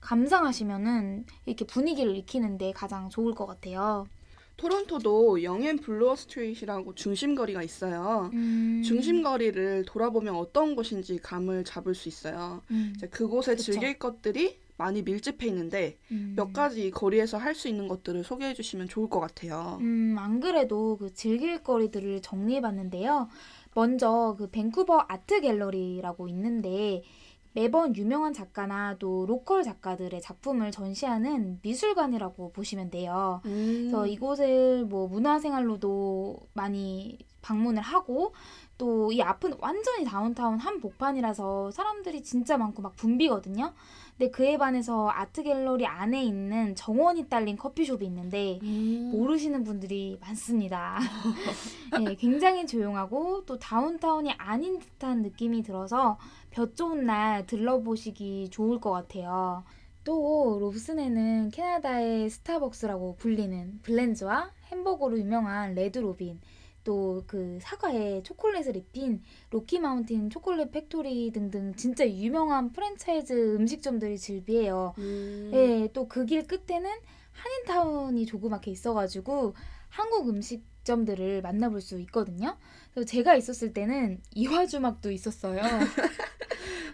감상하시면은 0.00 1.26
이렇게 1.46 1.64
분위기를 1.64 2.16
익히는데 2.16 2.72
가장 2.72 3.08
좋을 3.08 3.34
것 3.34 3.46
같아요. 3.46 4.06
토론토도 4.56 5.42
영앤 5.42 5.78
블루어 5.78 6.16
스트리트라고 6.16 6.94
중심거리가 6.94 7.62
있어요. 7.62 8.30
음. 8.34 8.82
중심거리를 8.84 9.84
돌아보면 9.86 10.34
어떤 10.34 10.76
곳인지 10.76 11.18
감을 11.18 11.64
잡을 11.64 11.94
수 11.94 12.08
있어요. 12.08 12.60
음. 12.70 12.92
이제 12.94 13.06
그곳에 13.08 13.52
그쵸. 13.52 13.72
즐길 13.72 13.98
것들이 13.98 14.58
많이 14.80 15.02
밀집해 15.02 15.46
있는데 15.48 15.98
음. 16.10 16.32
몇 16.36 16.52
가지 16.54 16.86
이 16.86 16.90
거리에서 16.90 17.36
할 17.38 17.54
수 17.54 17.68
있는 17.68 17.86
것들을 17.88 18.24
소개해 18.24 18.54
주시면 18.54 18.88
좋을 18.88 19.10
것 19.10 19.20
같아요. 19.20 19.76
음, 19.80 20.16
안 20.18 20.40
그래도 20.40 20.96
그 20.96 21.12
즐길 21.12 21.62
거리들을 21.62 22.22
정리해 22.22 22.60
봤는데요. 22.62 23.28
먼저 23.74 24.34
그 24.38 24.48
밴쿠버 24.50 25.04
아트 25.08 25.40
갤러리라고 25.42 26.28
있는데 26.28 27.02
매번 27.52 27.94
유명한 27.96 28.32
작가나 28.32 28.96
또 28.98 29.26
local 29.26 29.62
작가들의 29.64 30.20
작품을 30.22 30.70
전시하는 30.70 31.58
미술관이라고 31.62 32.52
보시면 32.52 32.90
돼요. 32.90 33.42
음. 33.44 33.88
그래서 33.90 34.06
이곳을 34.06 34.84
뭐 34.86 35.08
문화생활로도 35.08 36.38
많이 36.54 37.18
방문을 37.42 37.82
하고 37.82 38.32
또 38.78 39.10
이 39.12 39.20
앞은 39.20 39.54
완전히 39.60 40.04
다운타운 40.04 40.58
한복판이라서 40.58 41.70
사람들이 41.72 42.22
진짜 42.22 42.56
많고 42.56 42.80
막 42.80 42.96
붐비거든요. 42.96 43.74
근데 44.20 44.30
그에 44.30 44.58
반해서 44.58 45.08
아트 45.08 45.42
갤러리 45.42 45.86
안에 45.86 46.22
있는 46.22 46.74
정원이 46.74 47.30
딸린 47.30 47.56
커피숍이 47.56 48.04
있는데 48.04 48.58
음. 48.62 49.12
모르시는 49.14 49.64
분들이 49.64 50.18
많습니다. 50.20 50.98
네, 52.04 52.14
굉장히 52.16 52.66
조용하고 52.66 53.46
또 53.46 53.58
다운타운이 53.58 54.32
아닌 54.32 54.78
듯한 54.78 55.22
느낌이 55.22 55.62
들어서 55.62 56.18
볕 56.50 56.76
좋은 56.76 57.06
날 57.06 57.46
들러보시기 57.46 58.50
좋을 58.50 58.78
것 58.78 58.90
같아요. 58.90 59.64
또 60.04 60.58
롭슨에는 60.60 61.48
캐나다의 61.48 62.28
스타벅스라고 62.28 63.16
불리는 63.16 63.80
블렌즈와 63.80 64.50
햄버거로 64.70 65.18
유명한 65.18 65.74
레드 65.74 65.98
로빈 65.98 66.40
또 66.84 67.22
그 67.26 67.58
사과에 67.60 68.22
초콜릿을 68.22 68.76
입힌 68.76 69.22
로키 69.50 69.78
마운틴 69.80 70.30
초콜릿 70.30 70.70
팩토리 70.72 71.30
등등 71.32 71.74
진짜 71.74 72.08
유명한 72.08 72.72
프랜차이즈 72.72 73.56
음식점들이 73.56 74.18
즐비해요. 74.18 74.94
음. 74.98 75.50
예, 75.52 75.88
또 75.92 76.08
그 76.08 76.24
길 76.26 76.46
끝에는 76.46 76.88
한인타운이 77.32 78.26
조그맣게 78.26 78.70
있어가지고 78.70 79.54
한국 79.88 80.28
음식점들을 80.28 81.42
만나볼 81.42 81.80
수 81.80 81.98
있거든요. 82.00 82.56
제가 83.06 83.36
있었을 83.36 83.72
때는 83.72 84.20
이화주막도 84.34 85.10
있었어요. 85.10 85.60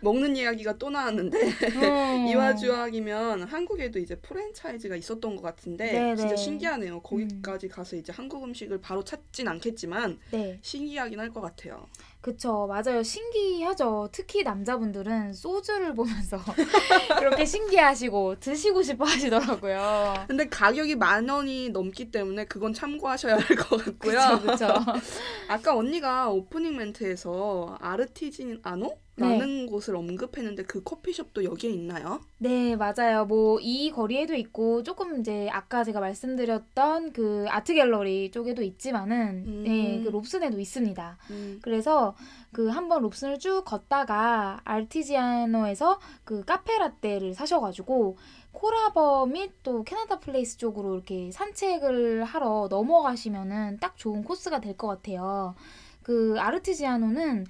먹는 0.02 0.36
이야기가 0.36 0.76
또 0.78 0.90
나왔는데 0.90 1.38
어. 1.46 2.26
이화주학이면 2.28 3.44
한국에도 3.44 3.98
이제 3.98 4.14
프랜차이즈가 4.16 4.94
있었던 4.96 5.36
것 5.36 5.42
같은데 5.42 5.90
네네. 5.92 6.16
진짜 6.16 6.36
신기하네요. 6.36 7.00
거기까지 7.00 7.68
가서 7.68 7.96
이제 7.96 8.12
한국 8.12 8.44
음식을 8.44 8.80
바로 8.80 9.02
찾진 9.04 9.48
않겠지만 9.48 10.18
네, 10.30 10.58
신기하긴 10.62 11.18
할 11.20 11.26
것 11.36 11.40
같아요. 11.40 11.86
그쵸. 12.26 12.66
맞아요. 12.66 13.04
신기하죠. 13.04 14.08
특히 14.10 14.42
남자분들은 14.42 15.32
소주를 15.32 15.94
보면서 15.94 16.36
그렇게 17.20 17.44
신기하시고 17.44 18.40
드시고 18.40 18.82
싶어 18.82 19.04
하시더라고요. 19.04 20.24
근데 20.26 20.48
가격이 20.48 20.96
만 20.96 21.28
원이 21.28 21.68
넘기 21.70 22.10
때문에 22.10 22.46
그건 22.46 22.72
참고하셔야 22.74 23.36
할 23.36 23.56
것 23.56 23.76
같고요. 23.84 24.18
그쵸, 24.40 24.42
그쵸. 24.42 24.66
아까 25.48 25.76
언니가 25.76 26.28
오프닝 26.28 26.76
멘트에서 26.76 27.78
아르티진 27.80 28.58
아노? 28.64 28.98
라는 29.18 29.66
곳을 29.66 29.96
언급했는데 29.96 30.64
그 30.64 30.82
커피숍도 30.82 31.42
여기에 31.44 31.70
있나요? 31.70 32.20
네, 32.38 32.76
맞아요. 32.76 33.24
뭐, 33.24 33.58
이 33.60 33.90
거리에도 33.90 34.34
있고, 34.34 34.82
조금 34.82 35.20
이제, 35.20 35.48
아까 35.50 35.84
제가 35.84 36.00
말씀드렸던 36.00 37.12
그 37.12 37.46
아트 37.48 37.72
갤러리 37.72 38.30
쪽에도 38.30 38.62
있지만은, 38.62 39.44
음. 39.46 39.64
네, 39.64 40.02
그 40.04 40.10
롭슨에도 40.10 40.60
있습니다. 40.60 41.18
음. 41.30 41.58
그래서 41.62 42.14
그 42.52 42.68
한번 42.68 43.00
롭슨을 43.02 43.38
쭉 43.38 43.64
걷다가 43.64 44.60
아르티지아노에서 44.64 45.98
그 46.24 46.44
카페 46.44 46.76
라떼를 46.78 47.32
사셔 47.34 47.60
가지고, 47.60 48.18
콜하버 48.52 49.26
및 49.26 49.52
또 49.62 49.82
캐나다 49.84 50.18
플레이스 50.18 50.56
쪽으로 50.56 50.94
이렇게 50.94 51.30
산책을 51.30 52.24
하러 52.24 52.68
넘어가시면은 52.70 53.78
딱 53.80 53.96
좋은 53.96 54.24
코스가 54.24 54.60
될 54.60 54.76
것 54.76 54.88
같아요. 54.88 55.54
그 56.02 56.36
아르티지아노는 56.38 57.46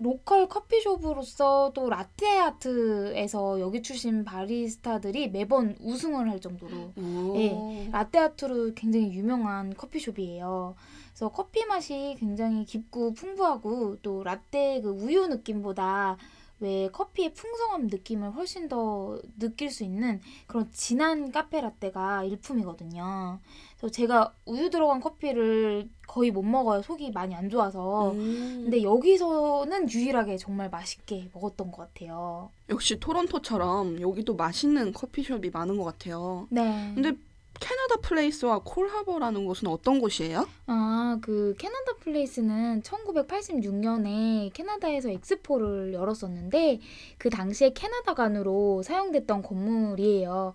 local 0.00 0.48
커피숍으로서 0.48 1.72
또 1.74 1.88
라떼 1.88 2.38
아트에서 2.38 3.60
여기 3.60 3.82
출신 3.82 4.24
바리스타들이 4.24 5.30
매번 5.30 5.76
우승을 5.80 6.28
할 6.28 6.40
정도로 6.40 6.92
오. 6.96 7.34
예. 7.36 7.88
라떼 7.92 8.18
아트로 8.18 8.74
굉장히 8.74 9.12
유명한 9.12 9.74
커피숍이에요. 9.74 10.74
그래서 11.10 11.28
커피 11.28 11.64
맛이 11.64 12.16
굉장히 12.18 12.64
깊고 12.64 13.14
풍부하고 13.14 13.98
또 14.02 14.24
라떼 14.24 14.80
그 14.80 14.90
우유 14.90 15.28
느낌보다 15.28 16.16
왜 16.64 16.88
커피의 16.88 17.34
풍성한 17.34 17.88
느낌을 17.88 18.30
훨씬 18.30 18.68
더 18.68 19.18
느낄 19.38 19.70
수 19.70 19.84
있는 19.84 20.20
그런 20.46 20.70
진한 20.72 21.30
카페 21.30 21.60
라떼가 21.60 22.24
일품이거든요. 22.24 23.38
그래서 23.76 23.92
제가 23.92 24.32
우유 24.46 24.70
들어간 24.70 25.00
커피를 25.00 25.90
거의 26.06 26.30
못 26.30 26.42
먹어요. 26.42 26.80
속이 26.80 27.12
많이 27.12 27.34
안 27.34 27.50
좋아서. 27.50 28.12
음. 28.12 28.62
근데 28.64 28.82
여기서는 28.82 29.90
유일하게 29.90 30.38
정말 30.38 30.70
맛있게 30.70 31.28
먹었던 31.34 31.70
것 31.70 31.92
같아요. 31.92 32.50
역시 32.70 32.98
토론토처럼 32.98 34.00
여기도 34.00 34.34
맛있는 34.34 34.94
커피숍이 34.94 35.50
많은 35.50 35.76
것 35.76 35.84
같아요. 35.84 36.46
네. 36.48 36.92
근데 36.94 37.12
캐나다 37.60 37.96
플레이스와 38.02 38.60
콜하버라는 38.64 39.46
곳은 39.46 39.68
어떤 39.68 40.00
곳이에요? 40.00 40.46
아, 40.66 41.18
그 41.22 41.54
캐나다 41.58 41.94
플레이스는 42.00 42.82
1986년에 42.82 44.52
캐나다에서 44.52 45.10
엑스포를 45.10 45.92
열었었는데 45.94 46.80
그 47.18 47.30
당시에 47.30 47.72
캐나다관으로 47.72 48.82
사용됐던 48.82 49.42
건물이에요. 49.42 50.52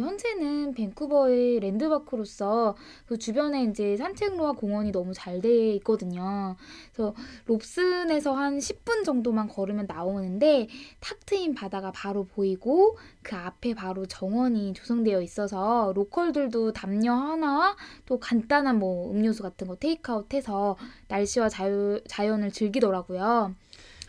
현재는 0.00 0.74
밴쿠버의 0.74 1.60
랜드마크로서 1.60 2.76
그 3.06 3.18
주변에 3.18 3.64
이제 3.64 3.96
산책로와 3.96 4.52
공원이 4.52 4.92
너무 4.92 5.12
잘 5.12 5.42
돼 5.42 5.74
있거든요. 5.76 6.56
그래서 6.92 7.14
롭슨에서 7.46 8.34
한 8.34 8.58
10분 8.58 9.04
정도만 9.04 9.48
걸으면 9.48 9.86
나오는데 9.88 10.68
탁 11.00 11.18
트인 11.26 11.54
바다가 11.54 11.90
바로 11.90 12.24
보이고 12.24 12.96
그 13.22 13.34
앞에 13.34 13.74
바로 13.74 14.06
정원이 14.06 14.74
조성되어 14.74 15.20
있어서 15.22 15.92
로컬들도 15.96 16.72
담요 16.72 17.12
하나와 17.12 17.76
또 18.06 18.20
간단한 18.20 18.78
뭐 18.78 19.10
음료수 19.10 19.42
같은 19.42 19.66
거 19.66 19.74
테이크아웃 19.76 20.32
해서 20.32 20.76
날씨와 21.08 21.48
자유, 21.48 22.00
자연을 22.06 22.52
즐기더라고요. 22.52 23.54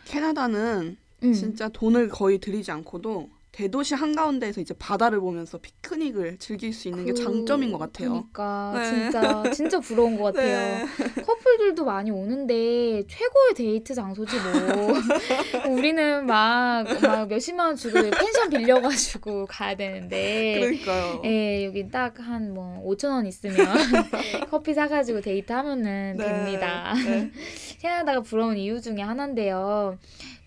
캐나다는 0.06 0.98
음. 1.24 1.34
진짜 1.34 1.69
돈을 1.69 2.10
거의 2.10 2.38
들이지 2.38 2.72
않고도 2.72 3.30
대도시 3.54 3.94
한가운데에서 3.94 4.62
이제 4.62 4.74
바다를 4.80 5.20
보면서 5.20 5.60
피크닉을 5.60 6.38
즐길 6.39 6.74
수 6.74 6.88
있는 6.88 7.06
게 7.06 7.12
그- 7.13 7.24
장점인 7.24 7.72
것 7.72 7.78
같아요. 7.78 8.10
그러니까 8.34 8.74
네. 8.76 8.89
진짜 8.89 9.44
진짜 9.54 9.80
부러운 9.80 10.18
것 10.18 10.34
같아요. 10.34 10.88
커플들도 11.24 11.86
많이 11.86 12.10
오는데 12.10 13.04
최고의 13.08 13.54
데이트 13.56 13.94
장소지 13.94 14.36
뭐. 14.38 14.94
우리는 15.72 16.26
막, 16.26 16.84
막 17.04 17.28
몇십만 17.28 17.68
원 17.68 17.76
주고 17.76 18.02
펜션 18.02 18.50
빌려가지고 18.50 19.46
가야 19.46 19.76
되는데. 19.76 20.60
그러니까요. 20.60 21.22
예, 21.26 21.66
여기 21.66 21.88
딱 21.89 22.20
한 22.20 22.54
뭐 22.54 22.84
5천 22.86 23.10
원 23.12 23.26
있으면 23.28 23.56
커피 24.50 24.74
사가지고 24.74 25.22
데이트하면은 25.22 26.16
네, 26.18 26.26
됩니다. 26.26 26.94
네. 26.96 27.32
캐나다가 27.80 28.22
부러운 28.22 28.58
이유 28.58 28.82
중에 28.82 29.02
하나인데요. 29.02 29.98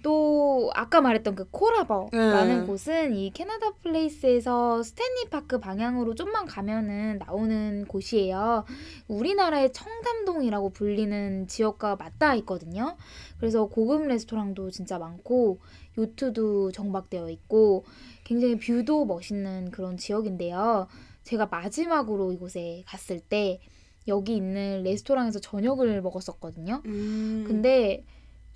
또 0.07 0.71
아까 0.73 1.01
말했던 1.01 1.35
그 1.35 1.51
콜하버라는 1.51 2.61
네. 2.61 2.65
곳은 2.65 3.17
이 3.17 3.33
캐나다 3.33 3.73
플레이스에서 3.83 4.81
스탠리 4.85 5.29
파크 5.31 5.59
방향으로 5.59 6.15
좀만 6.15 6.47
가면은 6.47 7.19
나오는 7.19 7.85
곳이에요. 7.89 8.65
우리나라의 9.09 9.73
청담동이라고 9.73 10.71
불리는 10.71 11.49
지역과 11.49 11.97
맞닿아 11.97 12.37
있거든요. 12.37 12.97
그래서 13.39 13.67
고급 13.67 14.07
레스토랑도 14.07 14.71
진짜 14.71 14.97
많고 15.01 15.59
요트도 15.99 16.71
정박되어 16.71 17.29
있고 17.31 17.85
굉장히 18.23 18.61
뷰도 18.61 19.07
멋있는 19.07 19.73
그런 19.73 19.97
지역인데요. 19.97 20.87
제가 21.25 21.47
마지막으로 21.47 22.31
이곳에 22.31 22.85
갔을 22.87 23.19
때 23.19 23.59
여기 24.07 24.37
있는 24.37 24.85
레스토랑에서 24.85 25.41
저녁을 25.41 26.01
먹었었거든요. 26.01 26.81
음. 26.87 27.45
근데 27.45 28.05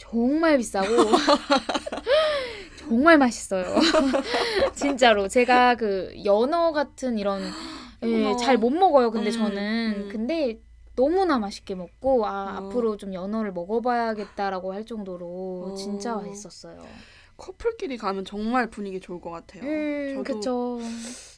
정말 0.00 0.56
비싸고 0.56 0.88
정말 2.78 3.18
맛있어요. 3.18 3.76
진짜로 4.74 5.28
제가 5.28 5.74
그 5.76 6.12
연어 6.24 6.72
같은 6.72 7.18
이런 7.18 7.42
예, 8.02 8.26
어머. 8.26 8.36
잘못 8.36 8.70
먹어요. 8.70 9.10
근데 9.10 9.28
음, 9.28 9.32
저는 9.32 9.94
음. 9.96 10.08
근데 10.10 10.58
너무나 10.96 11.38
맛있게 11.38 11.74
먹고 11.74 12.26
아 12.26 12.30
어. 12.30 12.66
앞으로 12.66 12.96
좀 12.96 13.12
연어를 13.12 13.52
먹어봐야겠다라고 13.52 14.72
할 14.72 14.86
정도로 14.86 15.26
어. 15.72 15.74
진짜 15.74 16.16
맛있었어요. 16.16 16.82
커플끼리 17.40 17.96
가면 17.96 18.26
정말 18.26 18.68
분위기 18.68 19.00
좋을 19.00 19.20
것 19.20 19.30
같아요. 19.30 19.62
음, 19.64 20.14
저도 20.14 20.38
그쵸. 20.38 20.78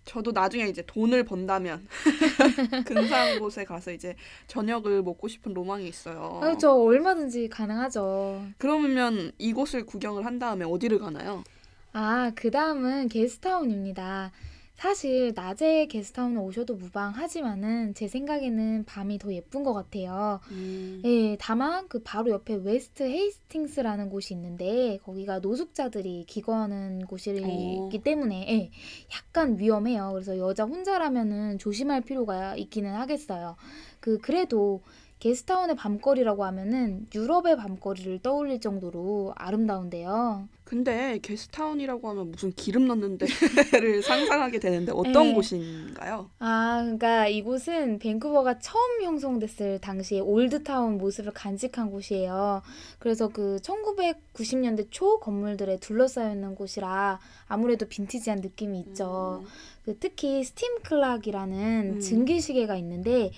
저도 0.04 0.32
나중에 0.32 0.64
이제 0.64 0.82
돈을 0.84 1.24
번다면 1.24 1.86
근사한 2.84 3.38
곳에 3.38 3.64
가서 3.64 3.92
이제 3.92 4.16
저녁을 4.48 5.02
먹고 5.02 5.28
싶은 5.28 5.54
로망이 5.54 5.86
있어요. 5.86 6.38
그렇죠. 6.40 6.72
얼마든지 6.84 7.48
가능하죠. 7.48 8.44
그러면 8.58 9.30
이곳을 9.38 9.86
구경을 9.86 10.26
한 10.26 10.40
다음에 10.40 10.64
어디를 10.64 10.98
가나요? 10.98 11.44
아, 11.92 12.32
그 12.34 12.50
다음은 12.50 13.08
개스타운입니다. 13.08 14.32
사실 14.74 15.32
낮에 15.34 15.86
개스타운 15.86 16.36
오셔도 16.38 16.74
무방하지만은 16.74 17.94
제 17.94 18.08
생각에는 18.08 18.84
밤이 18.84 19.18
더 19.18 19.32
예쁜 19.32 19.62
것 19.62 19.72
같아요. 19.74 20.40
음, 20.50 21.00
예, 21.04 21.36
다만 21.38 21.86
그 21.88 22.00
바로 22.02 22.30
옆에 22.30 22.54
웨스트 22.54 23.04
헤이스팅스라는 23.04 24.10
곳이 24.10 24.34
있는데 24.34 24.98
거기가 25.04 25.38
노숙자들이 25.38 26.24
기거하는 26.26 27.06
곳이기 27.06 27.40
오. 27.44 27.90
때문에 28.02 28.46
예, 28.48 28.70
약간 29.14 29.58
위험해요. 29.58 30.10
그래서 30.14 30.36
여자 30.38 30.64
혼자라면은 30.64 31.58
조심할 31.58 32.00
필요가 32.00 32.56
있기는 32.56 32.92
하겠어요. 32.92 33.56
그 34.00 34.18
그래도 34.18 34.82
개스타운의 35.22 35.76
밤거리라고 35.76 36.44
하면은 36.46 37.06
유럽의 37.14 37.56
밤거리를 37.56 38.18
떠올릴 38.22 38.60
정도로 38.60 39.32
아름다운데요. 39.36 40.48
근데 40.64 41.20
개스타운이라고 41.22 42.10
하면 42.10 42.32
무슨 42.32 42.50
기름 42.50 42.88
넣는 42.88 43.18
데를 43.18 44.02
상상하게 44.02 44.58
되는데 44.58 44.90
어떤 44.90 45.28
네. 45.28 45.34
곳인가요? 45.34 46.28
아, 46.40 46.80
그러니까 46.82 47.28
이곳은 47.28 48.00
밴쿠버가 48.00 48.58
처음 48.58 49.02
형성됐을 49.02 49.78
당시에 49.80 50.18
old 50.18 50.53
town 50.53 50.98
모습을 50.98 51.32
간직한 51.32 51.92
곳이에요. 51.92 52.62
그래서 52.98 53.28
그 53.28 53.58
1990년대 53.62 54.88
초 54.90 55.20
건물들에 55.20 55.76
둘러싸여 55.76 56.32
있는 56.32 56.56
곳이라 56.56 57.20
아무래도 57.46 57.86
빈티지한 57.86 58.40
느낌이 58.40 58.80
있죠. 58.80 59.44
그 59.84 59.96
특히 60.00 60.42
steam 60.42 60.82
clock이라는 60.82 61.92
음. 61.94 62.00
증기 62.00 62.40
시계가 62.40 62.74
있는데 62.76 63.30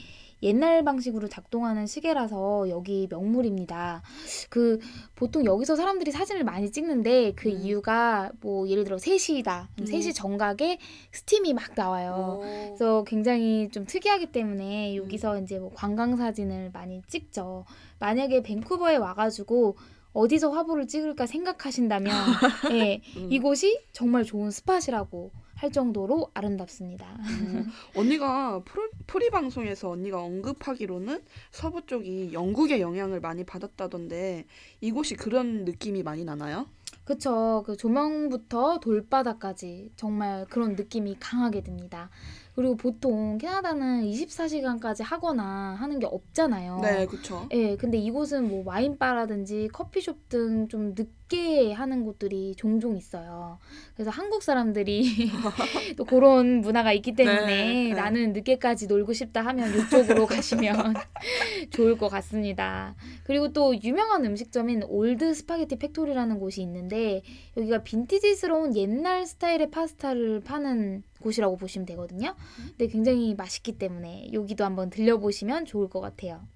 옛날 0.45 0.85
방식으로 0.85 1.29
작동하는 1.29 1.87
시계라서 1.87 2.69
여기 2.69 3.09
명물입니다. 3.11 4.03
그 4.51 4.79
보통 5.15 5.45
여기서 5.47 5.75
사람들이 5.75 6.13
사진을 6.13 6.45
많이 6.45 6.71
찍는데 6.71 7.33
그 7.35 7.49
음. 7.49 7.59
이유가 7.63 8.31
뭐 8.41 8.69
예를 8.69 8.85
들어 8.85 8.97
3시다. 8.97 9.69
음. 9.81 9.85
3시 9.85 10.15
정각에 10.15 10.79
스팀이 11.13 11.55
막 11.55 11.73
나와요. 11.75 12.41
어. 12.41 12.67
그래서 12.67 13.05
굉장히 13.05 13.71
좀 13.71 13.87
특이하기 13.87 14.27
음. 14.27 14.33
때문에 14.33 14.97
여기서 14.97 15.41
이제 15.41 15.59
뭐 15.59 15.73
관광 15.75 16.17
사진을 16.17 16.71
많이 16.73 17.03
찍죠. 17.09 17.65
만약에 17.99 18.43
밴쿠버에 18.43 18.97
와가지고 18.97 19.77
어디서 20.13 20.51
화보를 20.51 20.87
찍을까 20.87 21.27
생각하신다면 21.27 22.13
예, 22.73 23.01
음. 23.17 23.33
이곳이 23.33 23.81
정말 23.93 24.25
좋은 24.25 24.51
spot이라고 24.51 25.33
할 25.65 25.73
정도로 25.73 26.31
아름답습니다. 26.35 27.07
음, 27.21 27.67
언니가 27.97 28.63
프로, 28.67 28.87
프리 29.07 29.31
방송에서 29.31 29.89
언니가 29.89 30.23
언급하기로는 30.23 31.23
서부 31.51 31.87
쪽이 31.87 32.35
영국의 32.35 32.83
영향을 32.83 33.21
많이 33.21 33.45
받았다던데 33.45 34.45
이곳이 34.83 35.15
그런 35.15 35.65
느낌이 35.65 36.03
많이 36.03 36.23
나나요? 36.23 36.67
그쵸. 37.05 37.63
그 37.65 37.79
조명부터 37.79 38.81
돌바닥까지 38.81 39.93
정말 39.97 40.45
그런 40.51 40.75
느낌이 40.75 41.17
강하게 41.19 41.63
듭니다. 41.63 42.11
그리고 42.55 42.77
보통 42.77 43.39
캐나다는 43.39 44.05
24시간까지 44.05 45.03
하거나 45.03 45.77
하는 45.79 45.99
게 45.99 46.07
없잖아요. 46.07 46.81
네, 46.81 47.07
그렇죠. 47.07 47.49
예, 47.53 47.77
근데 47.77 47.99
이곳은 47.99 48.49
뭐 48.49 48.63
와인바라든지 48.65 49.69
커피숍 49.73 50.29
등 50.29 50.55
좀 50.69 50.95
늦게 50.97 51.73
하는 51.73 52.05
곳들이 52.05 52.55
종종 52.57 52.97
있어요. 52.97 53.59
그래서 53.95 54.11
한국 54.11 54.43
사람들이 54.43 55.31
또 55.97 56.05
그런 56.05 56.61
문화가 56.61 56.93
있기 56.93 57.15
때문에 57.15 57.47
네, 57.47 57.89
네. 57.89 57.95
나는 57.95 58.33
늦게까지 58.33 58.87
놀고 58.87 59.13
싶다 59.13 59.43
하면 59.43 59.71
이쪽으로 59.79 60.27
가시면 60.27 60.95
좋을 61.71 61.97
것 61.99 62.09
같습니다. 62.09 62.95
그리고 63.25 63.53
또 63.53 63.75
유명한 63.83 64.25
음식점인 64.25 64.83
올드 64.85 65.35
스파게티 65.35 65.77
팩토리라는 65.77 66.39
곳이 66.39 66.63
있는데 66.63 67.23
여기가 67.57 67.83
빈티지스러운 67.83 68.77
옛날 68.77 69.27
스타일의 69.27 69.71
파스타를 69.71 70.41
파는 70.41 71.03
곳이라고 71.25 71.57
보시면 71.57 71.87
되거든요. 71.87 72.37
근데 72.69 72.87
굉장히 72.87 73.35
맛있기 73.35 73.79
때문에 73.79 74.31
여기도 74.33 74.65
한번 74.65 74.91
들려보시면 74.91 75.65
좋을 75.65 75.89
것 75.89 76.01
같아요. 76.01 76.47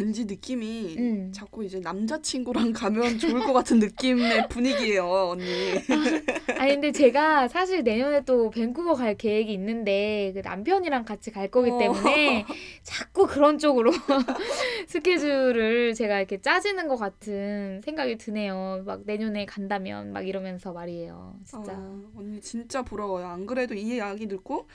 왠지 0.00 0.24
느낌이 0.24 0.96
음. 0.98 1.32
자꾸 1.34 1.62
이제 1.62 1.80
남자친구랑 1.80 2.72
가면 2.72 3.18
좋을 3.18 3.40
것 3.40 3.52
같은 3.52 3.78
느낌의 3.78 4.48
분위기예요, 4.48 5.04
언니. 5.32 5.44
아니 6.58 6.72
근데 6.72 6.92
제가 6.92 7.48
사실 7.48 7.82
내년에 7.84 8.24
또 8.24 8.48
밴쿠버 8.48 8.94
갈 8.94 9.16
계획이 9.16 9.52
있는데 9.52 10.32
그 10.34 10.40
남편이랑 10.40 11.04
같이 11.04 11.30
갈 11.30 11.50
거기 11.50 11.70
어. 11.70 11.78
때문에 11.78 12.46
자꾸 12.82 13.26
그런 13.26 13.58
쪽으로 13.58 13.92
스케줄을 14.88 15.92
제가 15.92 16.18
이렇게 16.18 16.40
짜지는 16.40 16.88
것 16.88 16.96
같은 16.96 17.82
생각이 17.84 18.16
드네요. 18.16 18.82
막 18.86 19.02
내년에 19.04 19.44
간다면 19.44 20.12
막 20.12 20.26
이러면서 20.26 20.72
말이에요. 20.72 21.38
진짜. 21.44 21.72
아, 21.72 22.02
언니 22.16 22.40
진짜 22.40 22.82
부러워요. 22.82 23.26
안 23.26 23.44
그래도 23.44 23.74
이 23.74 23.96
이야기 23.96 24.26
듣고 24.26 24.68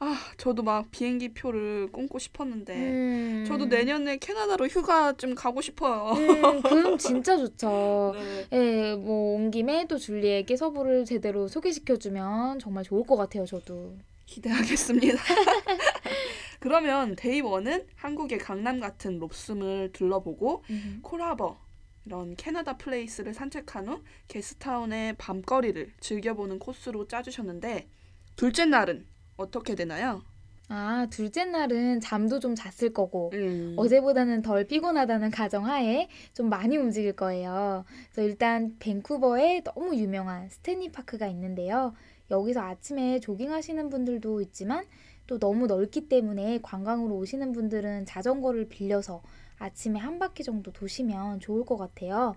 아, 0.00 0.16
저도 0.36 0.62
막 0.62 0.90
비행기 0.92 1.34
표를 1.34 1.90
끊고 1.90 2.18
싶었는데 2.18 2.74
음. 2.74 3.44
저도 3.48 3.66
내년에 3.66 4.18
캐나다로 4.18 4.68
휴가 4.68 5.12
좀 5.14 5.34
가고 5.34 5.60
싶어요. 5.60 6.12
음, 6.16 6.62
그럼 6.62 6.98
진짜 6.98 7.36
좋죠. 7.36 8.14
네. 8.50 8.58
예, 8.92 8.94
뭐온 8.94 9.50
김에 9.50 9.86
또 9.88 9.98
줄리에게 9.98 10.56
서부를 10.56 11.04
제대로 11.04 11.48
소개시켜 11.48 11.96
주면 11.96 12.60
정말 12.60 12.84
좋을 12.84 13.04
것 13.04 13.16
같아요, 13.16 13.44
저도. 13.44 13.96
기대하겠습니다. 14.26 15.18
그러면 16.60 17.16
day 17.16 17.40
one은 17.40 17.86
한국의 17.96 18.38
강남 18.38 18.78
같은 18.78 19.18
롭슨을 19.18 19.90
둘러보고 19.92 20.64
음. 20.70 21.00
콜하버 21.02 21.56
이런 22.04 22.36
캐나다 22.36 22.76
플레이스를 22.76 23.34
산책한 23.34 23.88
후 23.88 24.02
개스타운의 24.28 25.16
밤거리를 25.18 25.92
즐겨보는 26.00 26.58
코스로 26.58 27.06
짜주셨는데 27.06 27.88
둘째 28.36 28.64
날은 28.64 29.06
어떻게 29.38 29.74
되나요? 29.74 30.22
아, 30.68 31.06
둘째 31.08 31.46
날은 31.46 32.00
잠도 32.00 32.40
좀 32.40 32.54
잤을 32.54 32.92
거고, 32.92 33.30
음. 33.32 33.74
어제보다는 33.78 34.42
덜 34.42 34.64
피곤하다는 34.64 35.30
가정하에 35.30 36.08
좀 36.34 36.50
많이 36.50 36.76
움직일 36.76 37.14
거예요. 37.14 37.86
그래서 38.12 38.28
일단 38.28 38.76
밴쿠버에 38.78 39.62
너무 39.62 39.96
유명한 39.96 40.50
스탠리 40.50 40.92
파크가 40.92 41.26
있는데요. 41.28 41.94
여기서 42.30 42.60
아침에 42.60 43.20
조깅하시는 43.20 43.88
분들도 43.88 44.42
있지만 44.42 44.84
또 45.26 45.38
너무 45.38 45.66
넓기 45.66 46.08
때문에 46.08 46.58
관광으로 46.62 47.16
오시는 47.16 47.52
분들은 47.52 48.04
자전거를 48.04 48.68
빌려서 48.68 49.22
아침에 49.58 49.98
한 49.98 50.18
바퀴 50.18 50.42
정도 50.44 50.70
도시면 50.72 51.40
좋을 51.40 51.64
것 51.64 51.78
같아요. 51.78 52.36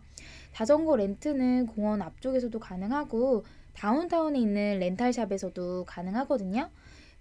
자전거 0.54 0.96
렌트는 0.96 1.68
공원 1.68 2.02
앞쪽에서도 2.02 2.58
가능하고 2.60 3.44
다운타운에 3.74 4.40
있는 4.40 4.80
렌탈샵에서도 4.80 5.86
가능하거든요. 5.86 6.70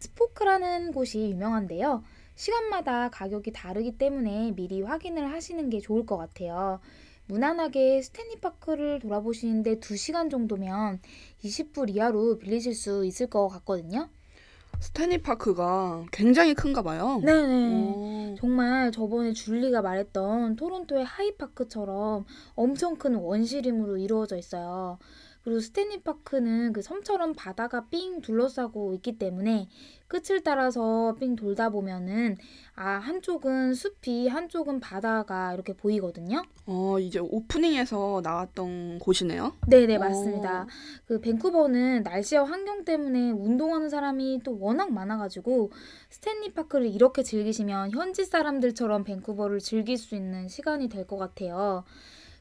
스포크라는 0.01 0.93
곳이 0.93 1.31
유명한데요. 1.31 2.03
시간마다 2.35 3.11
가격이 3.11 3.53
다르기 3.53 3.99
때문에 3.99 4.53
미리 4.57 4.83
확인을 4.83 5.31
하시는 5.31 5.69
게 5.71 5.79
좋을 5.79 6.07
것 6.07 6.17
같아요. 6.17 6.81
무난하게 7.27 8.03
스탠리 8.03 8.41
파크를 8.41 8.99
돌아보시는데 8.99 9.79
2시간 9.79 10.31
정도면 10.31 11.01
20불 11.45 11.95
이하로 11.95 12.39
빌리실 12.39 12.75
수 12.75 13.05
있을 13.05 13.29
것 13.29 13.47
같거든요. 13.49 14.09
스탠리 14.81 15.19
파크가 15.19 16.07
굉장히 16.11 16.55
큰가 16.55 16.83
봐요. 16.83 17.21
네네. 17.23 17.93
오. 17.95 18.35
정말 18.39 18.91
저번에 18.91 19.35
줄리가 19.35 19.83
말했던 19.83 20.57
토론토의 20.57 21.05
하이파크처럼 21.05 22.25
엄청 22.55 22.97
큰 22.97 23.15
원시림으로 23.15 23.99
이루어져 23.99 24.39
있어요. 24.39 24.99
그리고 25.43 25.59
스탠리 25.61 26.03
파크는 26.03 26.73
그 26.75 26.83
섬처럼 26.83 27.35
바다가 27.35 27.87
삥 27.89 28.21
둘러싸고 28.21 28.93
있기 28.95 29.19
때문에 29.19 29.69
끝을 30.07 30.43
따라서 30.43 31.15
삥 31.19 31.35
돌다 31.37 31.71
보면은 31.71 32.37
아 32.75 32.91
한쪽은 32.99 33.73
숲이 33.75 34.29
한쪽은 34.29 34.81
바다가 34.81 35.55
이렇게 35.55 35.73
보이거든요. 35.73 36.43
어, 36.67 36.99
이제 36.99 37.19
오프닝에서 37.21 38.21
나왔던 38.23 38.99
곳이네요. 38.99 39.55
네네 39.67 39.97
오. 39.97 40.01
맞습니다. 40.01 40.67
그 41.07 41.21
밴쿠버는 41.21 42.03
날씨와 42.03 42.45
환경 42.45 42.85
때문에 42.85 43.31
운동하는 43.31 43.89
사람이 43.89 44.41
또 44.45 44.59
워낙 44.61 44.93
많아가지고 44.93 45.71
스탠리 46.11 46.53
파크를 46.53 46.87
이렇게 46.87 47.23
즐기시면 47.23 47.93
현지 47.93 48.25
사람들처럼 48.27 49.05
밴쿠버를 49.05 49.61
즐길 49.61 49.97
수 49.97 50.15
있는 50.15 50.49
시간이 50.49 50.89
될 50.89 51.07
것 51.07 51.17
같아요. 51.17 51.85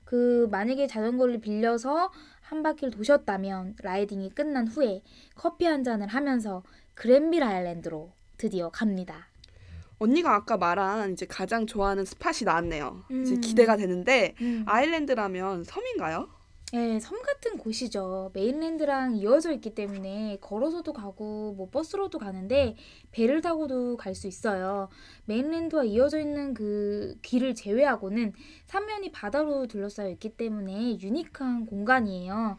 그 0.03 0.47
만약에 0.51 0.87
자전거를 0.87 1.39
빌려서 1.39 2.11
한 2.49 2.63
바퀴를 2.63 2.89
도셨다면 2.89 3.75
riding이 3.83 4.31
끝난 4.31 4.67
후에 4.67 5.03
커피 5.35 5.65
한 5.65 5.83
잔을 5.83 6.07
하면서 6.07 6.63
그랜빌 6.95 7.43
아일랜드로 7.43 8.11
드디어 8.39 8.71
갑니다. 8.71 9.27
언니가 9.99 10.33
아까 10.33 10.57
말한 10.57 11.13
이제 11.13 11.27
가장 11.27 11.67
좋아하는 11.67 12.05
spot이 12.05 12.45
나왔네요. 12.45 13.03
이제 13.21 13.35
음. 13.35 13.41
기대가 13.41 13.77
되는데 13.77 14.33
음. 14.41 14.63
island라면 14.65 15.63
섬인가요? 15.63 16.27
예, 16.75 16.99
섬 16.99 17.19
같은 17.23 17.57
곳이죠. 17.57 18.29
mainland랑 18.35 19.15
이어져 19.15 19.51
있기 19.53 19.73
때문에 19.73 20.37
걸어서도 20.39 20.93
가고 20.93 21.53
뭐 21.57 21.67
버스로도 21.71 22.19
가는데 22.19 22.75
배를 23.11 23.41
타고도 23.41 23.97
갈 23.97 24.13
수 24.13 24.27
있어요. 24.27 24.87
mainland와 25.25 25.85
이어져 25.85 26.19
있는 26.19 26.53
그 26.53 27.17
길을 27.23 27.55
제외하고는 27.55 28.33
삼면이 28.67 29.11
바다로 29.11 29.65
둘러싸여 29.65 30.09
있기 30.11 30.37
때문에 30.37 30.99
unique한 30.99 31.65
공간이에요. 31.65 32.57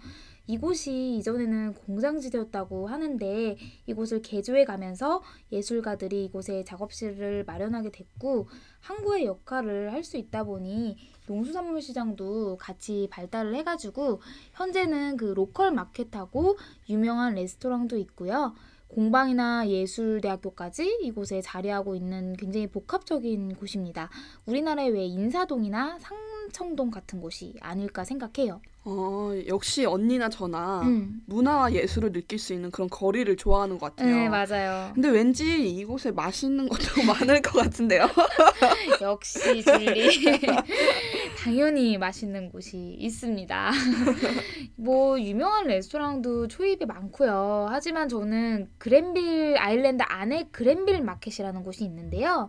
이곳이 0.48 1.14
이전에는 1.18 1.74
공장지대였다고 1.74 2.88
하는데 2.88 3.56
이곳을 3.86 4.20
개조해 4.22 4.64
가면서 4.64 5.22
예술가들이 5.52 6.24
이곳에 6.24 6.64
작업실을 6.64 7.44
마련하게 7.44 7.90
됐고 7.92 8.48
항구의 8.80 9.26
역할을 9.26 9.92
할 9.92 10.02
수 10.02 10.16
있다 10.16 10.42
보니 10.44 10.96
농수산물 11.30 11.80
시장도 11.80 12.56
같이 12.56 13.06
발달을 13.08 13.54
해가지고 13.54 14.20
현재는 14.54 15.16
그 15.16 15.26
로컬 15.26 15.70
마켓하고 15.70 16.58
유명한 16.88 17.36
레스토랑도 17.36 17.96
있고요. 17.98 18.52
공방이나 18.88 19.68
예술대학교까지 19.68 20.98
이곳에 21.02 21.40
자리하고 21.40 21.94
있는 21.94 22.34
굉장히 22.34 22.66
복합적인 22.66 23.54
곳입니다. 23.54 24.10
우리나라의 24.46 24.90
왜 24.90 25.04
인사동이나 25.04 26.00
상 26.00 26.18
청동 26.50 26.90
같은 26.90 27.20
곳이 27.20 27.54
아닐까 27.60 28.04
생각해요. 28.04 28.60
어, 28.82 29.32
역시 29.46 29.84
언니나 29.84 30.30
저나 30.30 30.80
음. 30.82 31.20
문화와 31.26 31.74
예술을 31.74 32.12
느낄 32.12 32.38
수 32.38 32.54
있는 32.54 32.70
그런 32.70 32.88
거리를 32.88 33.36
좋아하는 33.36 33.78
것 33.78 33.94
같아요. 33.94 34.16
네, 34.16 34.28
맞아요. 34.28 34.92
근데 34.94 35.10
왠지 35.10 35.68
이곳에 35.68 36.10
맛있는 36.10 36.66
것도 36.68 36.80
많을 37.06 37.42
것 37.42 37.62
같은데요. 37.62 38.06
역시 39.02 39.62
줄리. 39.62 40.40
당연히 41.38 41.98
맛있는 41.98 42.50
곳이 42.50 42.96
있습니다. 42.98 43.70
뭐 44.76 45.20
유명한 45.20 45.66
레스토랑도 45.66 46.48
초입에 46.48 46.86
많고요. 46.86 47.66
하지만 47.70 48.08
저는 48.08 48.70
그랜빌 48.78 49.56
아일랜드 49.58 50.02
안에 50.06 50.48
그랜빌 50.52 51.02
마켓이라는 51.02 51.62
곳이 51.62 51.84
있는데요. 51.84 52.48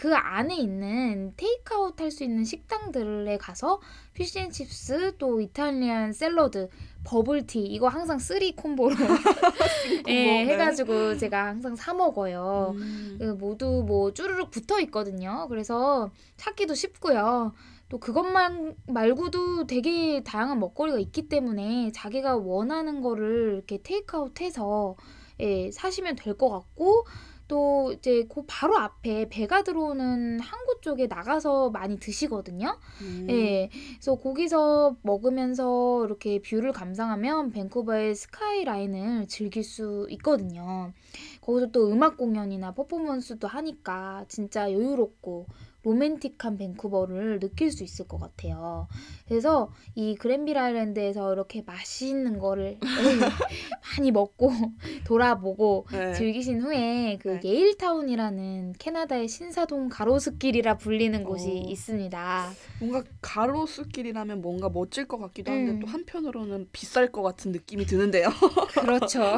그 0.00 0.14
안에 0.14 0.56
있는 0.56 1.34
테이크아웃 1.36 2.00
할 2.00 2.10
수 2.10 2.24
있는 2.24 2.42
식당들에 2.44 3.36
가서 3.36 3.80
fish 4.14 4.49
and 4.49 4.75
chips 4.75 5.18
또 5.18 5.40
이탈리안 5.42 6.14
샐러드 6.14 6.68
버블티 7.04 7.60
이거 7.60 7.88
항상 7.88 8.18
three 8.18 8.56
combo로 8.56 8.94
예, 10.08 10.12
네. 10.12 10.46
해가지고 10.46 11.18
제가 11.18 11.46
항상 11.46 11.76
사 11.76 11.92
먹어요. 11.92 12.72
음. 12.76 13.16
그 13.20 13.24
모두 13.38 13.84
뭐 13.86 14.12
쭈르륵 14.14 14.50
붙어 14.50 14.80
있거든요. 14.80 15.46
그래서 15.50 16.10
찾기도 16.38 16.74
쉽고요. 16.74 17.52
또 17.90 17.98
그것만 17.98 18.76
말고도 18.86 19.66
되게 19.66 20.22
다양한 20.22 20.58
먹거리가 20.60 20.98
있기 20.98 21.28
때문에 21.28 21.90
자기가 21.92 22.36
원하는 22.36 23.02
거를 23.02 23.54
이렇게 23.56 23.78
테이크아웃해서 23.82 24.96
예, 25.40 25.70
사시면 25.70 26.16
될 26.16 26.34
것 26.36 26.48
같고 26.50 27.04
또 27.50 27.92
이제 27.92 28.28
그 28.32 28.44
바로 28.46 28.78
앞에 28.78 29.28
배가 29.28 29.64
들어오는 29.64 30.38
항구 30.38 30.80
쪽에 30.80 31.08
나가서 31.08 31.70
많이 31.70 31.98
드시거든요. 31.98 32.78
음. 33.02 33.26
예. 33.28 33.68
그래서 33.94 34.14
거기서 34.14 34.96
먹으면서 35.02 36.04
이렇게 36.06 36.40
view를 36.40 36.70
감상하면 36.70 37.50
밴쿠버의 37.50 38.14
스카이라인을 38.14 39.26
즐길 39.26 39.64
수 39.64 40.06
있거든요. 40.10 40.92
거기서 41.40 41.72
또 41.72 41.90
음악 41.90 42.16
공연이나 42.16 42.72
퍼포먼스도 42.72 43.48
하니까 43.48 44.24
진짜 44.28 44.72
여유롭고 44.72 45.46
로맨틱한 45.82 46.58
밴쿠버를 46.58 47.40
느낄 47.40 47.72
수 47.72 47.84
있을 47.84 48.06
것 48.06 48.18
같아요. 48.18 48.88
그래서 49.26 49.72
이 49.94 50.14
그랜빌 50.14 50.58
아일랜드에서 50.58 51.32
이렇게 51.32 51.62
맛있는 51.62 52.38
거를 52.38 52.78
많이 53.98 54.10
먹고 54.10 54.50
돌아보고 55.04 55.86
네. 55.92 56.12
즐기신 56.14 56.60
후에 56.62 57.18
그 57.20 57.40
네. 57.40 57.40
예일타운이라는 57.44 58.74
캐나다의 58.78 59.28
신사동 59.28 59.88
가로수길이라 59.88 60.76
불리는 60.78 61.24
곳이 61.24 61.48
오. 61.48 61.70
있습니다. 61.70 62.50
뭔가 62.80 63.04
가로수길이라면 63.20 64.42
뭔가 64.42 64.68
멋질 64.68 65.06
것 65.06 65.18
같기도 65.18 65.52
한데 65.52 65.72
음. 65.72 65.80
또 65.80 65.86
한편으로는 65.86 66.68
비쌀 66.72 67.10
것 67.10 67.22
같은 67.22 67.52
느낌이 67.52 67.86
드는데요. 67.86 68.28
그렇죠. 68.80 69.36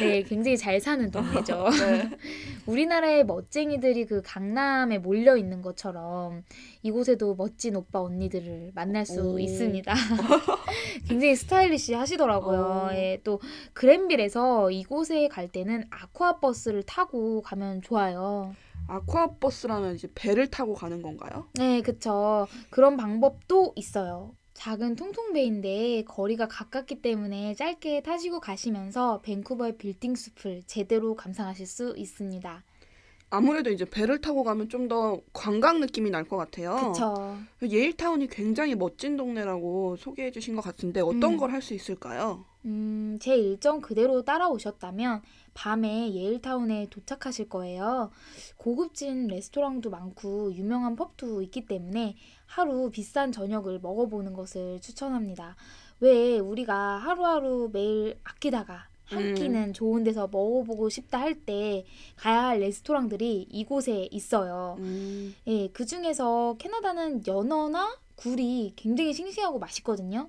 네, 0.00 0.22
굉장히 0.22 0.56
잘 0.56 0.80
사는 0.80 1.10
동네죠. 1.10 1.68
네. 1.70 2.10
우리나라의 2.66 3.24
멋쟁이들이 3.24 4.06
그 4.06 4.22
강남에 4.22 4.98
몰려 4.98 5.29
있는 5.36 5.62
것처럼 5.62 6.44
이곳에도 6.82 7.34
멋진 7.34 7.76
오빠 7.76 8.00
언니들을 8.00 8.72
만날 8.74 9.06
수 9.06 9.34
오. 9.34 9.38
있습니다. 9.38 9.94
굉장히 11.08 11.36
스타일리시 11.36 11.94
하시더라고요. 11.94 12.88
오. 12.90 12.94
예, 12.94 13.20
또 13.24 13.40
그랜빌에서 13.72 14.70
이곳에 14.70 15.28
갈 15.28 15.48
때는 15.48 15.84
아쿠아 15.90 16.40
버스를 16.40 16.82
타고 16.82 17.42
가면 17.42 17.82
좋아요. 17.82 18.54
아쿠아 18.86 19.34
버스라면 19.38 19.94
이제 19.94 20.08
배를 20.14 20.48
타고 20.48 20.74
가는 20.74 21.00
건가요? 21.02 21.46
네, 21.54 21.80
그쵸. 21.80 22.46
그런 22.70 22.96
방법도 22.96 23.72
있어요. 23.76 24.34
작은 24.54 24.96
통통배인데 24.96 26.04
거리가 26.04 26.46
가깝기 26.48 27.00
때문에 27.00 27.54
짧게 27.54 28.02
타시고 28.02 28.40
가시면서 28.40 29.20
밴쿠버의 29.22 29.78
빌딩 29.78 30.14
숲을 30.14 30.64
제대로 30.66 31.14
감상하실 31.14 31.66
수 31.66 31.94
있습니다. 31.96 32.62
아무래도 33.30 33.70
이제 33.70 33.84
배를 33.84 34.20
타고 34.20 34.42
가면 34.44 34.68
좀 34.68 34.88
더 34.88 35.20
관광 35.32 35.78
느낌이 35.80 36.10
날 36.10 36.24
것 36.28 36.36
같아요. 36.36 36.92
그쵸. 36.92 37.36
예일타운이 37.62 38.26
굉장히 38.28 38.74
멋진 38.74 39.16
동네라고 39.16 39.96
소개해 39.96 40.32
주신 40.32 40.56
것 40.56 40.62
같은데 40.62 41.00
어떤 41.00 41.34
음. 41.34 41.36
걸 41.36 41.50
할 41.52 41.62
수 41.62 41.72
있을까요? 41.74 42.44
음, 42.64 43.18
제 43.22 43.36
일정 43.36 43.80
그대로 43.80 44.22
따라오셨다면 44.22 45.22
밤에 45.54 46.12
예일타운에 46.12 46.88
도착하실 46.90 47.48
거예요. 47.48 48.10
고급진 48.56 49.28
레스토랑도 49.28 49.90
많고 49.90 50.52
유명한 50.54 50.96
펍도 50.96 51.40
있기 51.42 51.66
때문에 51.66 52.16
하루 52.46 52.90
비싼 52.90 53.30
저녁을 53.32 53.78
먹어보는 53.80 54.32
것을 54.34 54.80
추천합니다. 54.80 55.54
왜 56.00 56.38
우리가 56.38 56.74
하루하루 56.98 57.70
매일 57.72 58.18
아끼다가 58.24 58.88
한 59.10 59.22
음. 59.30 59.34
끼는 59.34 59.72
좋은 59.72 60.04
데서 60.04 60.28
먹어보고 60.28 60.88
싶다 60.88 61.20
할 61.20 61.34
때 61.44 61.84
가야 62.16 62.44
할 62.44 62.60
레스토랑들이 62.60 63.46
이곳에 63.50 64.08
있어요. 64.10 64.76
음, 64.78 65.34
예, 65.46 65.68
그 65.68 65.84
중에서 65.86 66.56
캐나다는 66.58 67.26
연어나 67.26 67.96
굴이 68.16 68.74
굉장히 68.76 69.12
싱싱하고 69.12 69.58
맛있거든요. 69.58 70.28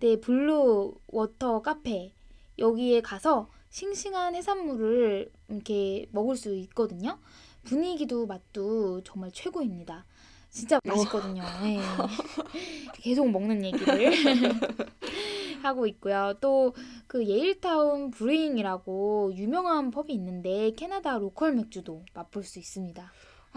네, 0.00 0.20
블루 0.20 0.94
워터 1.08 1.62
카페 1.62 2.12
여기에 2.58 3.00
가서 3.02 3.48
싱싱한 3.70 4.34
해산물을 4.34 5.30
이렇게 5.48 6.06
먹을 6.12 6.36
수 6.36 6.54
있거든요. 6.56 7.18
분위기도 7.64 8.26
맛도 8.26 9.02
정말 9.04 9.30
최고입니다. 9.32 10.04
진짜 10.50 10.80
맛있거든요. 10.84 11.42
예. 11.64 11.78
계속 12.94 13.30
먹는 13.30 13.64
얘기를 13.64 14.12
하고 15.62 15.86
있고요. 15.86 16.34
또 16.40 16.72
그 17.08 17.26
예일타운 17.26 18.10
브루잉이라고 18.10 19.32
유명한 19.34 19.90
펍이 19.90 20.12
있는데 20.12 20.72
캐나다 20.72 21.16
로컬 21.16 21.54
맥주도 21.54 22.04
맛볼 22.12 22.44
수 22.44 22.58
있습니다. 22.58 23.10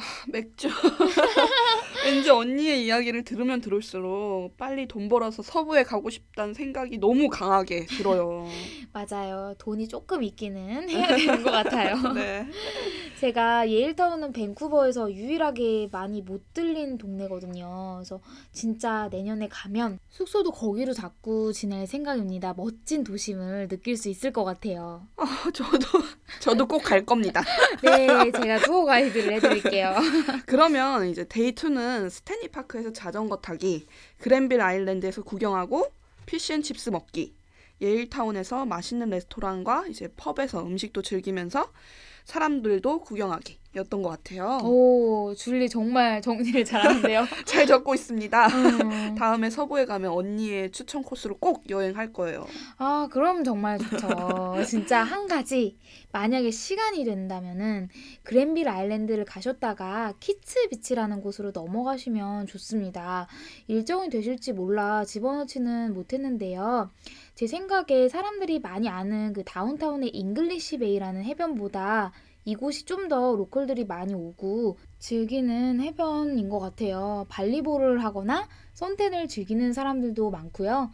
맥주. 0.27 0.67
왠지 2.05 2.29
언니의 2.29 2.85
이야기를 2.85 3.23
들으면 3.23 3.61
들을수록 3.61 4.57
빨리 4.57 4.87
돈 4.87 5.07
벌어서 5.07 5.41
서부에 5.41 5.83
가고 5.83 6.09
싶다는 6.09 6.53
생각이 6.53 6.97
너무 6.97 7.29
강하게 7.29 7.85
들어요. 7.85 8.47
맞아요. 8.93 9.53
돈이 9.57 9.87
조금 9.87 10.23
있기는 10.23 10.89
해야 10.89 11.07
되는 11.15 11.43
것 11.43 11.51
같아요. 11.51 11.95
네. 12.13 12.47
제가 13.19 13.69
예일타운은 13.69 14.33
밴쿠버에서 14.33 15.13
유일하게 15.13 15.89
많이 15.91 16.21
못 16.21 16.53
들린 16.53 16.97
동네거든요. 16.97 17.95
그래서 17.97 18.19
진짜 18.51 19.07
내년에 19.11 19.47
가면 19.47 19.99
숙소도 20.09 20.51
거기로 20.51 20.93
잡고 20.93 21.53
지낼 21.53 21.85
생각입니다. 21.85 22.53
멋진 22.57 23.03
도심을 23.03 23.67
느낄 23.67 23.95
수 23.95 24.09
있을 24.09 24.31
것 24.33 24.43
같아요. 24.43 25.07
아, 25.17 25.25
저도 25.53 25.87
저도 26.39 26.67
꼭 26.67 26.81
갈 26.81 27.05
겁니다. 27.05 27.43
네, 27.83 28.07
제가 28.31 28.57
투어 28.59 28.83
가이드를 28.85 29.33
해드릴게요. 29.33 29.90
그러면 30.45 31.07
이제 31.07 31.25
day 31.27 31.53
2는 31.53 32.09
스탠리 32.09 32.47
파크에서 32.47 32.93
자전거 32.93 33.37
타기, 33.37 33.87
그랜빌 34.19 34.61
아일랜드에서 34.61 35.23
구경하고 35.23 35.91
fish 36.25 36.46
and 36.46 36.62
chips 36.62 36.89
먹기, 36.91 37.35
예일타운에서 37.81 38.65
맛있는 38.65 39.09
레스토랑과 39.09 39.87
이제 39.87 40.07
펍에서 40.17 40.65
음식도 40.65 41.01
즐기면서 41.01 41.71
사람들도 42.25 43.01
구경하기. 43.01 43.60
것 44.03 44.09
같아요. 44.09 44.59
오, 44.63 45.33
줄리 45.35 45.69
정말 45.69 46.21
정리를 46.21 46.65
잘하는데요. 46.65 47.25
잘 47.45 47.65
적고 47.65 47.93
있습니다. 47.93 48.47
음. 48.47 49.15
다음에 49.15 49.49
서부에 49.49 49.85
가면 49.85 50.11
언니의 50.11 50.71
추천 50.71 51.03
코스로 51.03 51.37
꼭 51.37 51.69
여행할 51.69 52.11
거예요. 52.11 52.45
아, 52.77 53.07
그럼 53.11 53.43
정말 53.43 53.77
좋죠. 53.79 54.55
진짜 54.67 55.03
한 55.03 55.27
가지 55.27 55.77
만약에 56.11 56.51
시간이 56.51 57.05
된다면은 57.05 57.89
그랜빌 58.23 58.67
아일랜드를 58.67 59.25
가셨다가 59.25 60.13
키츠 60.19 60.67
비치라는 60.69 61.21
곳으로 61.21 61.51
넘어가시면 61.53 62.47
좋습니다. 62.47 63.27
일정이 63.67 64.09
되실지 64.09 64.53
몰라 64.53 65.05
집어넣지는 65.05 65.93
못했는데요. 65.93 66.89
제 67.35 67.47
생각에 67.47 68.09
사람들이 68.09 68.59
많이 68.59 68.89
아는 68.89 69.33
그 69.33 69.43
다운타운의 69.43 70.09
잉글리시 70.09 70.79
베이라는 70.79 71.23
해변보다 71.23 72.11
이곳이 72.45 72.85
좀 72.85 73.07
더 73.09 73.35
local들이 73.35 73.85
많이 73.85 74.13
오고 74.13 74.77
즐기는 74.99 75.81
해변인 75.81 76.49
것 76.49 76.59
같아요. 76.59 77.25
발리볼을 77.29 78.03
하거나 78.03 78.47
선탠을 78.73 79.27
즐기는 79.27 79.73
사람들도 79.73 80.29
많고요. 80.29 80.91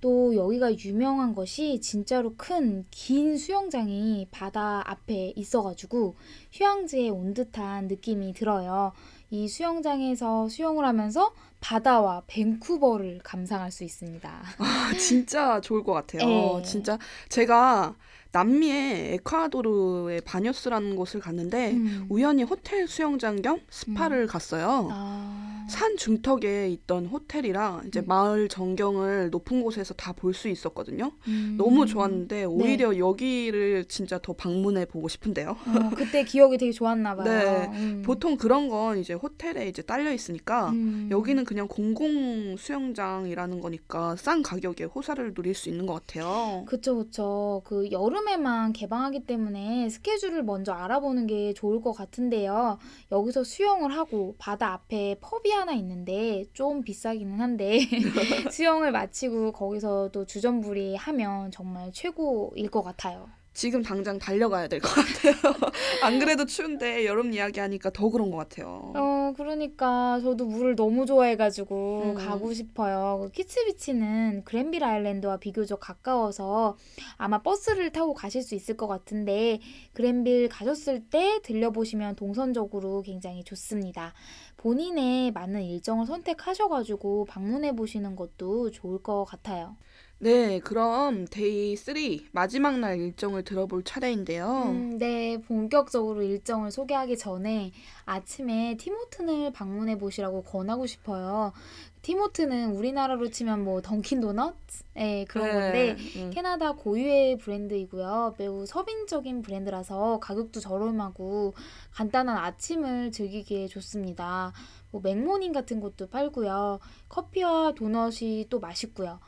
또 0.00 0.34
여기가 0.34 0.74
유명한 0.78 1.34
것이 1.34 1.80
진짜로 1.80 2.34
큰 2.36 2.86
긴 2.90 3.36
수영장이 3.36 4.28
바다 4.30 4.82
앞에 4.90 5.34
있어가지고 5.36 6.16
휴양지에 6.52 7.10
온 7.10 7.34
듯한 7.34 7.86
느낌이 7.88 8.32
들어요. 8.32 8.92
이 9.28 9.46
수영장에서 9.46 10.48
수영을 10.48 10.86
하면서 10.86 11.32
바다와 11.60 12.22
밴쿠버를 12.26 13.20
감상할 13.22 13.70
수 13.70 13.84
있습니다. 13.84 14.42
아, 14.58 14.92
진짜 14.98 15.60
좋을 15.60 15.84
것 15.84 15.92
같아요. 15.92 16.26
네. 16.56 16.62
진짜 16.62 16.98
제가 17.28 17.94
남미의 18.32 19.14
에콰도르의 19.14 20.20
바녀스라는 20.22 20.94
곳을 20.96 21.20
갔는데 21.20 21.72
음. 21.72 22.06
우연히 22.08 22.42
호텔 22.44 22.86
수영장 22.86 23.42
겸 23.42 23.60
스파를 23.70 24.26
갔어요. 24.26 24.88
아, 24.92 25.66
산 25.68 25.96
중턱에 25.96 26.68
있던 26.70 27.06
호텔이라 27.06 27.82
이제 27.86 28.00
음. 28.00 28.04
마을 28.06 28.48
전경을 28.48 29.30
높은 29.30 29.62
곳에서 29.62 29.94
다 29.94 30.12
볼 30.12 30.34
수 30.34 30.48
있었거든요. 30.48 31.12
음. 31.28 31.54
너무 31.58 31.86
좋았는데 31.86 32.44
오히려 32.44 32.96
여기를 32.98 33.86
진짜 33.86 34.18
더 34.22 34.32
방문해 34.32 34.84
보고 34.86 35.08
싶은데요. 35.08 35.50
어, 35.50 35.90
그때 35.96 36.24
기억이 36.24 36.56
되게 36.58 36.72
좋았나 36.72 37.16
봐요. 37.16 37.24
네. 37.24 37.70
음. 37.78 38.02
보통 38.04 38.36
그런 38.36 38.68
건 38.68 38.98
이제 38.98 39.14
호텔에 39.14 39.68
이제 39.68 39.82
딸려 39.82 40.12
있으니까 40.12 40.70
음. 40.70 41.08
여기는 41.10 41.44
그냥 41.44 41.68
공공 41.68 42.56
수영장이라는 42.58 43.60
거니까 43.60 44.14
싼 44.16 44.42
가격에 44.42 44.84
호사를 44.84 45.34
누릴 45.34 45.54
수 45.54 45.68
있는 45.68 45.86
것 45.86 45.94
같아요. 45.94 46.64
그쵸, 46.66 46.96
그쵸. 46.98 47.62
그 47.64 47.90
여름 47.90 48.19
에만 48.28 48.72
개방하기 48.72 49.26
때문에 49.26 49.88
스케줄을 49.88 50.42
먼저 50.42 50.72
알아보는 50.72 51.26
게 51.26 51.52
좋을 51.54 51.80
것 51.80 51.92
같은데요. 51.92 52.78
여기서 53.10 53.44
수영을 53.44 53.92
하고 53.96 54.34
바다 54.38 54.72
앞에 54.72 55.16
펍이 55.20 55.52
하나 55.52 55.72
있는데 55.72 56.44
좀 56.52 56.82
비싸기는 56.82 57.40
한데 57.40 57.80
수영을 58.50 58.92
마치고 58.92 59.52
거기서 59.52 60.10
또 60.12 60.24
주전부리 60.24 60.96
하면 60.96 61.50
정말 61.50 61.92
최고일 61.92 62.70
것 62.70 62.82
같아요. 62.82 63.39
지금 63.52 63.82
당장 63.82 64.18
달려가야 64.18 64.68
될 64.68 64.80
것 64.80 64.88
같아요. 64.94 65.34
안 66.02 66.18
그래도 66.18 66.46
추운데 66.46 67.04
여름 67.04 67.32
이야기하니까 67.32 67.90
더 67.90 68.08
그런 68.08 68.30
것 68.30 68.36
같아요. 68.36 68.92
어, 68.94 69.32
그러니까 69.36 70.20
저도 70.20 70.46
물을 70.46 70.76
너무 70.76 71.04
좋아해가지고 71.04 72.02
음. 72.04 72.14
가고 72.14 72.52
싶어요. 72.54 73.18
그 73.22 73.30
키츠비치는 73.32 74.42
그랜빌 74.44 74.84
아일랜드와 74.84 75.38
비교적 75.38 75.80
가까워서 75.80 76.76
아마 77.16 77.42
버스를 77.42 77.90
타고 77.90 78.14
가실 78.14 78.42
수 78.42 78.54
있을 78.54 78.76
것 78.76 78.86
같은데 78.86 79.58
그랜빌 79.94 80.48
가셨을 80.48 81.08
때 81.10 81.40
들려보시면 81.42 82.14
동선적으로 82.16 83.02
굉장히 83.02 83.42
좋습니다. 83.42 84.14
본인의 84.58 85.32
맞는 85.32 85.62
일정을 85.62 86.06
선택하셔가지고 86.06 87.24
방문해 87.24 87.74
보시는 87.74 88.14
것도 88.14 88.70
좋을 88.70 89.02
것 89.02 89.24
같아요. 89.24 89.76
네, 90.22 90.58
그럼 90.58 91.26
Day 91.26 91.76
3 91.76 91.94
마지막 92.32 92.78
날 92.78 93.00
일정을 93.00 93.42
들어볼 93.42 93.84
차례인데요. 93.84 94.64
음, 94.66 94.98
네, 94.98 95.40
본격적으로 95.40 96.22
일정을 96.22 96.70
소개하기 96.70 97.16
전에 97.16 97.72
아침에 98.04 98.76
Tim 98.76 98.93
Hortons를 98.93 99.54
방문해 99.54 99.96
보시라고 99.96 100.42
권하고 100.42 100.84
싶어요. 100.84 101.54
티모튼은 102.02 102.76
우리나라로 102.76 103.30
치면 103.30 103.64
뭐 103.64 103.80
Dunkin' 103.80 104.20
Donuts? 104.20 104.56
네, 104.92 105.24
그런 105.26 105.46
네, 105.46 105.52
건데 105.54 105.96
음. 106.16 106.30
캐나다 106.30 106.72
고유의 106.72 107.38
브랜드이고요. 107.38 108.34
매우 108.36 108.66
서민적인 108.66 109.40
브랜드라서 109.40 110.20
가격도 110.20 110.60
저렴하고 110.60 111.54
간단한 111.92 112.36
아침을 112.36 113.10
즐기기에 113.10 113.68
좋습니다. 113.68 114.52
뭐 114.90 115.00
맥모닝 115.00 115.52
같은 115.52 115.80
것도 115.80 116.08
팔고요. 116.08 116.78
커피와 117.08 117.72
도넛이 117.72 118.48
또 118.50 118.60
맛있고요. 118.60 119.18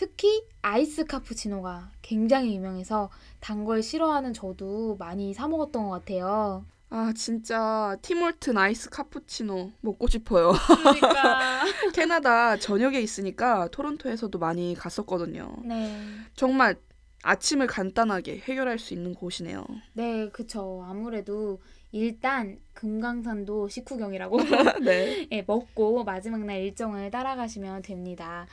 특히 0.00 0.44
아이스 0.62 1.04
카푸치노가 1.06 1.90
굉장히 2.02 2.54
유명해서 2.54 3.10
단 3.40 3.64
걸 3.64 3.82
싫어하는 3.82 4.32
저도 4.34 4.96
많이 4.98 5.32
사 5.34 5.48
먹었던 5.48 5.84
것 5.84 5.90
같아요. 5.90 6.64
아, 6.90 7.12
진짜 7.16 7.96
티몰튼 8.02 8.56
아이스 8.58 8.90
카푸치노 8.90 9.72
먹고 9.80 10.06
싶어요. 10.06 10.52
그러니까. 10.52 11.62
캐나다 11.94 12.56
전역에 12.58 13.00
있으니까 13.00 13.68
토론토에서도 13.72 14.38
많이 14.38 14.74
갔었거든요. 14.78 15.56
네. 15.64 15.98
정말 16.34 16.76
아침을 17.22 17.66
간단하게 17.66 18.38
해결할 18.38 18.78
수 18.78 18.94
있는 18.94 19.14
곳이네요. 19.14 19.64
네, 19.94 20.28
그쵸. 20.28 20.84
아무래도 20.86 21.60
일단 21.90 22.58
금강산도 22.74 23.68
식후경이라고 23.68 24.36
네. 24.84 25.26
예, 25.32 25.42
먹고 25.44 26.04
마지막 26.04 26.44
날 26.44 26.60
일정을 26.60 27.10
따라가시면 27.10 27.82
됩니다. 27.82 28.46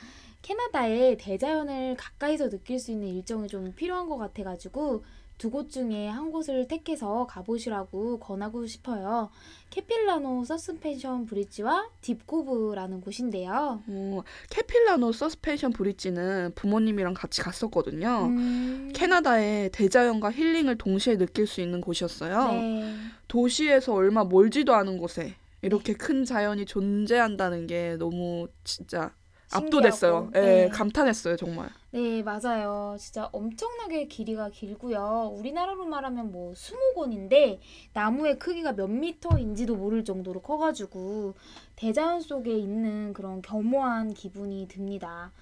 캐나다의 0.48 1.16
대자연을 1.16 1.96
가까이서 1.96 2.50
느낄 2.50 2.78
수 2.78 2.90
있는 2.92 3.08
일정이 3.08 3.48
좀 3.48 3.72
필요한 3.74 4.08
것 4.08 4.18
같아가지고 4.18 5.02
두 5.38 5.50
곳 5.50 5.68
중에 5.70 6.06
한 6.06 6.30
곳을 6.30 6.68
택해서 6.68 7.26
가보시라고 7.26 8.18
권하고 8.20 8.66
싶어요. 8.66 9.30
Capilano 9.70 10.44
Suspension 10.44 11.26
Bridge와 11.26 11.88
Deep 12.02 12.30
Cove라는 12.30 13.00
곳인데요. 13.00 13.82
어, 13.86 14.22
Capilano 14.50 15.12
Suspension 15.12 15.72
Bridge는 15.72 16.52
부모님이랑 16.54 17.14
같이 17.14 17.40
갔었거든요. 17.42 18.26
음, 18.26 18.92
캐나다의 18.94 19.70
대자연과 19.70 20.30
힐링을 20.30 20.78
동시에 20.78 21.16
느낄 21.18 21.46
수 21.48 21.60
있는 21.60 21.80
곳이었어요. 21.80 22.52
네. 22.52 22.94
도시에서 23.26 23.92
얼마 23.92 24.24
멀지도 24.24 24.72
않은 24.74 24.98
곳에 24.98 25.34
이렇게 25.62 25.94
큰 25.94 26.24
자연이 26.24 26.64
존재한다는 26.64 27.66
게 27.66 27.96
너무 27.98 28.46
진짜 28.62 29.12
압도됐어요. 29.54 30.30
신기하고, 30.30 30.30
예, 30.34 30.62
네. 30.64 30.68
감탄했어요, 30.68 31.36
정말. 31.36 31.68
네, 31.90 32.22
맞아요. 32.22 32.96
진짜 32.98 33.28
엄청나게 33.32 34.08
길이가 34.08 34.50
길고요. 34.50 35.32
우리나라로 35.36 35.84
말하면 35.86 36.32
뭐 36.32 36.52
수목원인데 36.54 37.60
나무의 37.92 38.38
크기가 38.38 38.72
몇 38.72 38.88
미터인지도 38.88 39.76
모를 39.76 40.04
정도로 40.04 40.40
커가지고 40.42 41.34
대자연 41.76 42.20
속에 42.20 42.56
있는 42.56 43.12
그런 43.12 43.42
겸허한 43.42 44.14
기분이 44.14 44.66
듭니다. 44.68 45.32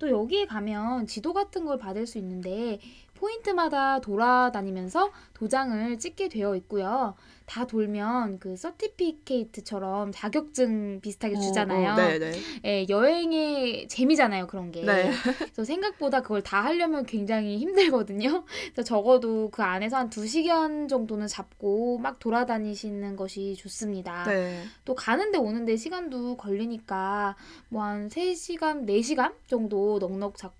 또 0.00 0.08
여기에 0.10 0.46
가면 0.46 1.06
지도 1.06 1.32
같은 1.32 1.64
걸 1.64 1.78
받을 1.78 2.06
수 2.06 2.18
있는데 2.18 2.80
포인트마다 3.14 4.00
돌아다니면서 4.00 5.10
도장을 5.34 5.98
찍게 5.98 6.30
되어 6.30 6.56
있고요. 6.56 7.14
다 7.44 7.66
돌면 7.66 8.38
그 8.38 8.56
서티피케이트처럼 8.56 10.12
자격증 10.12 11.00
비슷하게 11.00 11.34
주잖아요. 11.40 11.90
어, 11.90 11.92
어, 11.94 11.96
네, 11.96 12.18
네. 12.20 12.32
예, 12.64 12.86
여행의 12.88 13.88
재미잖아요, 13.88 14.46
그런 14.46 14.70
게. 14.70 14.82
네. 14.84 15.10
그래서 15.36 15.64
생각보다 15.64 16.22
그걸 16.22 16.42
다 16.42 16.62
하려면 16.62 17.04
굉장히 17.04 17.58
힘들거든요. 17.58 18.44
그래서 18.72 18.82
적어도 18.84 19.50
그 19.50 19.62
안에서 19.62 19.96
한 19.96 20.10
두 20.10 20.26
시간 20.28 20.86
정도는 20.86 21.26
잡고 21.26 21.98
막 21.98 22.20
돌아다니시는 22.20 23.16
것이 23.16 23.56
좋습니다. 23.56 24.24
네. 24.26 24.62
또 24.84 24.94
가는데 24.94 25.38
오는데 25.38 25.76
시간도 25.76 26.36
걸리니까 26.36 27.34
뭐한 27.68 28.08
3시간, 28.10 28.86
4시간 28.86 29.32
정도 29.48 29.89
넉넉 29.98 30.36
잡고 30.36 30.59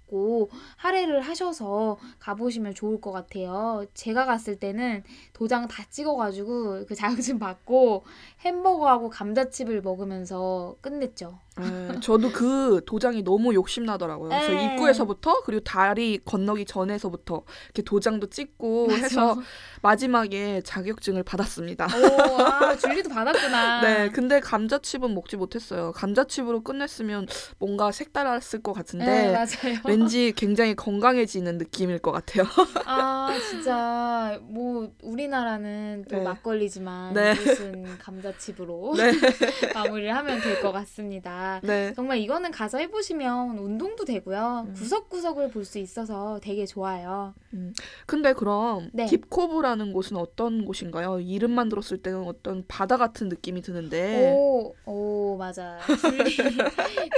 할애를 0.77 1.21
하셔서 1.23 1.99
가보시면 2.19 2.75
좋을 2.75 3.01
것 3.01 3.13
같아요. 3.13 3.85
제가 3.95 4.27
갔을 4.27 4.57
때는 4.57 5.03
도장 5.33 5.69
다 5.69 5.85
찍어가지고 5.89 6.87
그 6.87 6.95
자격증 6.95 7.39
받고 7.39 8.05
햄버거하고 8.41 9.11
감자칩을 9.11 9.83
먹으면서 9.83 10.77
끝냈죠. 10.81 11.39
네, 11.59 12.01
저도 12.01 12.33
그 12.33 12.81
도장이 12.87 13.23
너무 13.23 13.55
욕심나더라고요. 13.55 14.31
그래서 14.31 14.53
네. 14.53 14.75
입구에서부터 14.75 15.43
그리고 15.43 15.63
다리 15.63 16.19
건너기 16.25 16.65
전에서부터 16.65 17.43
이렇게 17.67 17.83
도장도 17.83 18.29
찍고 18.29 18.93
해서 18.93 19.37
마지막에 19.83 20.63
자격증을 20.63 21.23
받았습니다. 21.23 21.87
오, 21.87 22.43
아, 22.43 22.77
줄리도 22.77 23.11
받았구나. 23.11 23.81
네, 23.83 24.09
근데 24.11 24.41
감자칩은 24.41 25.15
먹지 25.15 25.37
못했어요. 25.37 25.93
감자칩으로 25.93 26.63
끝냈으면 26.63 27.27
뭔가 27.59 27.93
색달랐을 27.93 28.63
것 28.63 28.73
같은데 28.73 29.05
네, 29.05 29.33
맞아요. 29.33 29.81
왠지 30.01 30.33
굉장히 30.35 30.75
건강해지는 30.75 31.59
느낌일 31.59 31.99
것 31.99 32.11
같아요. 32.13 32.47
아, 32.87 33.37
진짜 33.51 34.39
뭐 34.43 34.91
우리나라는 35.03 36.07
또 36.09 36.17
네. 36.17 36.23
막걸리지만 36.23 37.13
네. 37.15 37.35
무슨 37.35 37.99
감자칩으로 37.99 38.95
네, 38.97 39.13
마무리를 39.75 40.15
하면 40.17 40.41
될 40.41 40.61
것 40.63 40.73
같습니다. 40.73 41.61
네. 41.63 41.93
정말 41.95 42.19
이거는 42.19 42.51
가서 42.51 42.79
해보시면 42.79 43.59
운동도 43.59 44.05
되고요. 44.05 44.67
음. 44.69 44.73
구석구석을 44.75 45.51
볼 45.51 45.61
수 45.71 45.79
있어서 45.79 46.41
되게 46.43 46.65
좋아요. 46.67 47.35
근데 48.07 48.33
그럼 48.33 48.89
네. 48.93 49.05
딥코브라는 49.07 49.93
곳은 49.93 50.17
어떤 50.17 50.65
곳인가요? 50.65 51.21
이름만 51.21 51.69
들었을 51.69 51.99
때는 51.99 52.23
어떤 52.27 52.65
바다 52.67 52.97
같은 52.97 53.29
느낌이 53.29 53.61
드는데 53.63 54.33
오, 54.35 54.75
오, 54.87 55.37
맞아. 55.37 55.79
추리, 56.01 56.37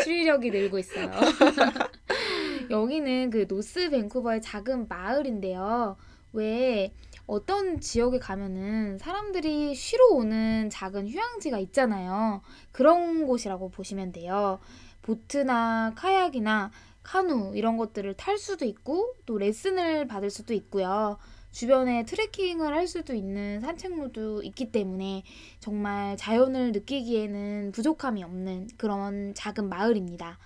추리력이 0.05 0.51
늘고 0.51 0.78
있어요. 0.80 1.11
여기는 2.70 3.30
그 3.30 3.46
노스 3.48 3.90
밴쿠버의 3.90 4.42
작은 4.42 4.88
마을인데요. 4.88 5.96
왜 6.32 6.92
어떤 7.26 7.80
지역에 7.80 8.18
가면은 8.18 8.98
사람들이 8.98 9.74
쉬러 9.74 10.06
오는 10.08 10.70
작은 10.70 11.08
휴양지가 11.08 11.58
있잖아요. 11.58 12.42
그런 12.72 13.26
곳이라고 13.26 13.70
보시면 13.70 14.12
돼요. 14.12 14.58
보트나 15.02 15.92
카약이나 15.96 16.70
카누 17.02 17.52
이런 17.56 17.76
것들을 17.76 18.14
탈 18.14 18.38
수도 18.38 18.64
있고 18.64 19.14
또 19.26 19.38
레슨을 19.38 20.06
받을 20.06 20.30
수도 20.30 20.54
있고요. 20.54 21.18
주변에 21.50 22.04
트레킹을 22.04 22.74
할 22.74 22.86
수도 22.86 23.12
있는 23.12 23.60
산책로도 23.60 24.42
있기 24.42 24.72
때문에 24.72 25.22
정말 25.60 26.16
자연을 26.16 26.72
느끼기에는 26.72 27.72
부족함이 27.72 28.24
없는 28.24 28.68
그런 28.78 29.34
작은 29.34 29.68
마을입니다. 29.68 30.38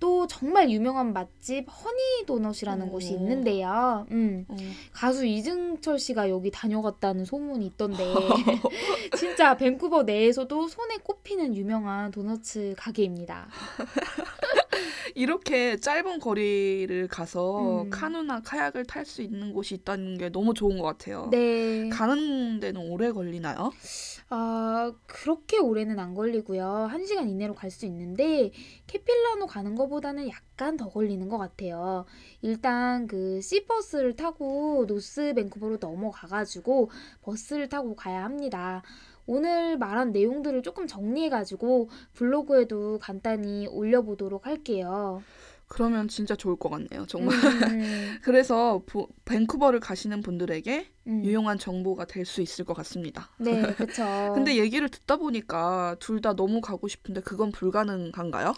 또 0.00 0.26
정말 0.26 0.70
유명한 0.70 1.12
맛집 1.12 1.66
허니 1.68 2.26
도넛이라는 2.26 2.88
오. 2.88 2.90
곳이 2.90 3.12
있는데요. 3.12 4.06
음, 4.10 4.46
어, 4.48 4.56
가수 4.92 5.26
이승철 5.26 5.98
씨가 5.98 6.30
여기 6.30 6.50
다녀갔다는 6.50 7.24
소문이 7.24 7.66
있던데 7.66 8.02
진짜 9.16 9.56
밴쿠버 9.56 10.04
내에서도 10.04 10.68
손에 10.68 10.96
꼽히는 11.04 11.54
유명한 11.54 12.10
도너츠 12.10 12.74
가게입니다. 12.76 13.48
이렇게 15.14 15.76
짧은 15.78 16.20
거리를 16.20 17.08
가서 17.08 17.82
음. 17.82 17.90
카누나 17.90 18.40
카약을 18.42 18.84
탈 18.86 19.04
수 19.04 19.22
있는 19.22 19.52
곳이 19.52 19.74
있다는 19.74 20.18
게 20.18 20.28
너무 20.30 20.54
좋은 20.54 20.78
것 20.78 20.84
같아요. 20.84 21.28
네. 21.30 21.88
가는 21.88 22.60
데는 22.60 22.80
오래 22.90 23.10
걸리나요? 23.10 23.72
아, 24.28 24.92
그렇게 25.06 25.58
오래는 25.58 25.98
안 25.98 26.14
걸리고요. 26.14 26.64
한 26.64 27.04
시간 27.06 27.28
이내로 27.28 27.54
갈 27.54 27.70
수 27.70 27.86
있는데 27.86 28.50
케필라노 28.88 29.46
가는 29.46 29.74
것보다는 29.76 30.28
약간 30.28 30.76
더 30.76 30.88
걸리는 30.88 31.28
것 31.28 31.38
같아요. 31.38 32.04
일단 32.42 33.06
그 33.06 33.40
C버스를 33.40 34.16
타고 34.16 34.84
노스 34.88 35.34
밴쿠버로 35.34 35.78
넘어가가지고 35.80 36.90
버스를 37.22 37.68
타고 37.68 37.94
가야 37.94 38.24
합니다. 38.24 38.82
오늘 39.34 39.78
말한 39.78 40.10
내용들을 40.10 40.62
조금 40.64 40.88
정리해가지고 40.88 41.88
블로그에도 42.14 42.98
간단히 42.98 43.68
올려보도록 43.68 44.44
할게요. 44.44 45.22
그러면 45.68 46.08
진짜 46.08 46.34
좋을 46.34 46.56
것 46.56 46.68
같네요. 46.68 47.06
정말. 47.06 47.36
음, 47.36 48.16
그래서 48.24 48.82
보- 48.86 49.06
밴쿠버를 49.24 49.78
가시는 49.78 50.20
분들에게 50.20 50.86
음. 51.06 51.24
유용한 51.24 51.58
정보가 51.58 52.06
될 52.06 52.26
수 52.26 52.42
있을 52.42 52.64
것 52.64 52.74
같습니다. 52.74 53.30
네, 53.38 53.62
그쵸. 53.78 54.32
근데 54.34 54.56
얘기를 54.56 54.88
듣다 54.88 55.16
보니까 55.16 55.94
둘 56.00 56.20
다 56.20 56.34
너무 56.34 56.60
가고 56.60 56.88
싶은데 56.88 57.20
그건 57.20 57.52
불가능한가요? 57.52 58.52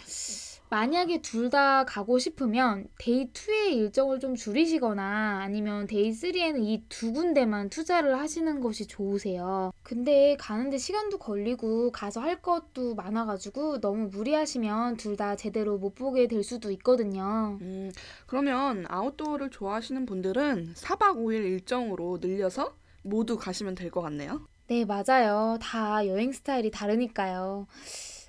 만약에 0.77 1.21
둘 1.21 1.51
다 1.51 1.85
가고 1.85 2.19
싶으면 2.19 2.87
Day 2.99 3.31
2의 3.31 3.75
일정을 3.75 4.21
좀 4.21 4.35
줄이시거나 4.35 5.41
아니면 5.43 5.87
Day 5.87 6.11
3에는 6.13 6.65
이 6.65 6.85
두 6.89 7.13
군데만 7.13 7.69
투자를 7.69 8.19
하시는 8.19 8.59
것이 8.63 8.87
좋으세요. 8.87 9.71
근데 9.83 10.35
가는데 10.41 10.79
시간도 10.79 11.19
걸리고 11.19 11.91
가서 11.93 12.23
할 12.23 12.41
것도 12.41 12.95
많아가지고 12.95 13.81
너무 13.83 14.09
무리하시면 14.09 14.97
둘 14.97 15.17
다 15.19 15.37
제대로 15.37 15.77
못 15.77 15.95
보게 15.95 16.27
될 16.27 16.43
수도 16.43 16.71
있거든요. 16.71 17.59
음, 17.61 17.93
그러면 18.27 18.87
아웃도어를 18.89 19.51
좋아하시는 19.51 20.07
분들은 20.07 20.73
4박 20.75 21.19
5일 21.19 21.45
일정으로 21.45 22.17
늘려서 22.23 22.73
모두 23.03 23.37
가시면 23.37 23.75
될 23.75 23.91
것 23.91 24.01
같네요. 24.01 24.41
네, 24.69 24.87
맞아요. 24.87 25.59
다 25.61 26.07
여행 26.07 26.33
스타일이 26.33 26.71
다르니까요. 26.71 27.67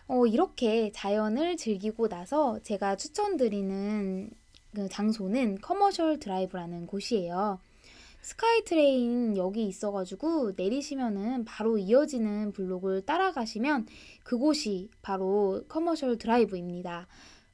어, 0.08 0.26
이렇게 0.26 0.92
자연을 0.92 1.58
즐기고 1.58 2.08
나서 2.10 2.60
제가 2.64 2.96
추천드리는 2.98 4.32
그 4.76 4.90
장소는 4.90 5.60
Commercial 5.62 6.20
Drive라는 6.20 6.88
곳이에요. 6.88 7.60
SkyTrain 8.22 9.36
여기 9.38 9.66
있어가지고 9.68 10.54
내리시면은 10.56 11.46
바로 11.46 11.78
이어지는 11.78 12.54
블록을 12.54 13.06
따라가시면 13.06 13.88
그곳이 14.24 14.90
바로 15.02 15.64
Commercial 15.68 16.18
Drive입니다. 16.18 17.08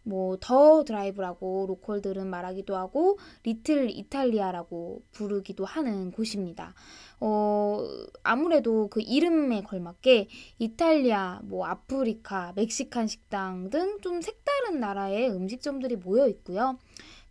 뭐 0.04 0.38
The 0.39 0.84
Drive라고 0.84 1.66
local들은 1.68 2.28
말하기도 2.28 2.76
하고 2.76 3.20
Little 3.43 3.89
이탈리아라고 3.89 5.04
부르기도 5.12 5.66
하는 5.66 6.12
곳입니다. 6.12 6.74
어, 7.22 7.88
아무래도 8.24 8.88
그 8.89 9.01
이름에 9.01 9.61
걸맞게 9.63 10.28
이탈리아, 10.59 11.39
뭐 11.43 11.65
아프리카, 11.65 12.53
멕시칸 12.55 13.07
식당 13.07 13.70
등 13.70 13.99
좀 14.01 14.22
색다른 14.22 14.80
나라의 14.80 15.30
음식점들이 15.32 15.97
모여 15.97 16.28
있고요. 16.30 16.78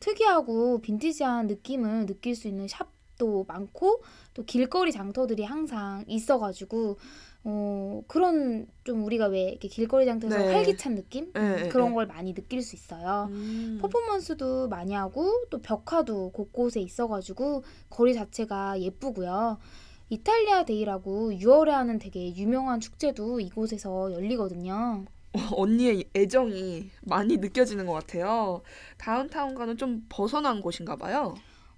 특이하고 0.00 0.80
빈티지한 0.80 1.46
느낌을 1.46 2.06
느낄 2.06 2.34
수 2.36 2.46
있는 2.48 2.68
샵도 2.68 3.44
많고 3.48 4.02
또 4.34 4.44
길거리 4.44 4.92
장터들이 4.92 5.44
항상 5.44 6.04
있어가지고 6.06 6.98
어, 7.44 8.02
그런 8.08 8.66
좀 8.84 9.04
우리가 9.04 9.26
왜 9.26 9.50
이렇게 9.50 9.68
길거리 9.68 10.04
장터에서 10.06 10.38
네. 10.38 10.52
활기찬 10.52 10.94
느낌 10.94 11.32
네, 11.32 11.62
네, 11.62 11.68
그런 11.68 11.88
네. 11.88 11.94
걸 11.94 12.06
많이 12.06 12.34
느낄 12.34 12.62
수 12.62 12.76
있어요. 12.76 13.28
음. 13.30 13.78
퍼포먼스도 13.80 14.68
많이 14.68 14.92
하고 14.92 15.44
또 15.50 15.60
벽화도 15.60 16.30
곳곳에 16.32 16.80
있어가지고 16.80 17.62
거리 17.90 18.14
자체가 18.14 18.80
예쁘고요. 18.80 19.58
Italian 20.10 20.64
Day라고 20.64 21.32
6월에 21.32 21.68
하는 21.68 21.98
되게 21.98 22.34
유명한 22.34 22.80
축제도 22.80 23.40
이곳에서 23.40 24.12
열리거든요. 24.12 25.04
언니의 25.52 26.08
애정이 26.16 26.90
많이 27.02 27.36
느껴지는 27.36 27.86
것 27.86 27.92
같아요. 27.92 28.62
다운타운과는 28.96 29.76
좀 29.76 30.06
벗어난 30.08 30.60
곳인가 30.60 30.96
봐요. 30.96 31.34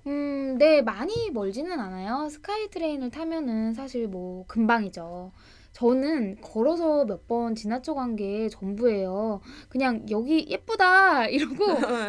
음, 0.06 0.56
네, 0.58 0.82
많이 0.82 1.30
멀지는 1.30 1.78
않아요. 1.78 2.28
SkyTrain을 2.30 3.10
타면은 3.10 3.74
사실 3.74 4.08
뭐 4.08 4.44
금방이죠. 4.46 5.32
저는 5.72 6.40
걸어서 6.40 7.04
몇 7.04 7.26
번 7.28 7.54
지나쳐 7.54 7.94
간 7.94 8.16
게 8.16 8.48
전부예요. 8.48 9.40
그냥 9.68 10.04
여기 10.10 10.46
예쁘다 10.48 11.26
이러고 11.30 11.64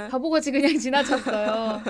바보같이 0.10 0.52
그냥 0.52 0.78
지나쳤어요. 0.80 1.82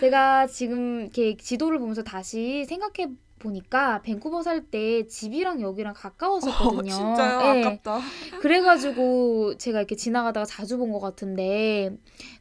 제가 0.00 0.46
지금 0.46 1.00
이렇게 1.02 1.36
지도를 1.36 1.78
보면서 1.78 2.02
다시 2.04 2.64
생각해 2.66 3.10
보니까 3.40 4.00
밴쿠버 4.02 4.42
살 4.42 4.62
때 4.70 5.06
집이랑 5.06 5.60
여기랑 5.60 5.90
어, 5.92 5.94
가까웠었거든요. 5.94 6.90
진짜요? 6.90 7.52
네. 7.54 7.64
아깝다. 7.64 8.00
그래가지고 8.40 9.56
제가 9.58 9.80
이렇게 9.80 9.96
지나가다가 9.96 10.46
자주 10.46 10.78
본 10.78 10.92
것 10.92 11.00
같은데 11.00 11.90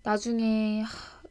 나중에 0.04 0.82
하, 0.82 0.88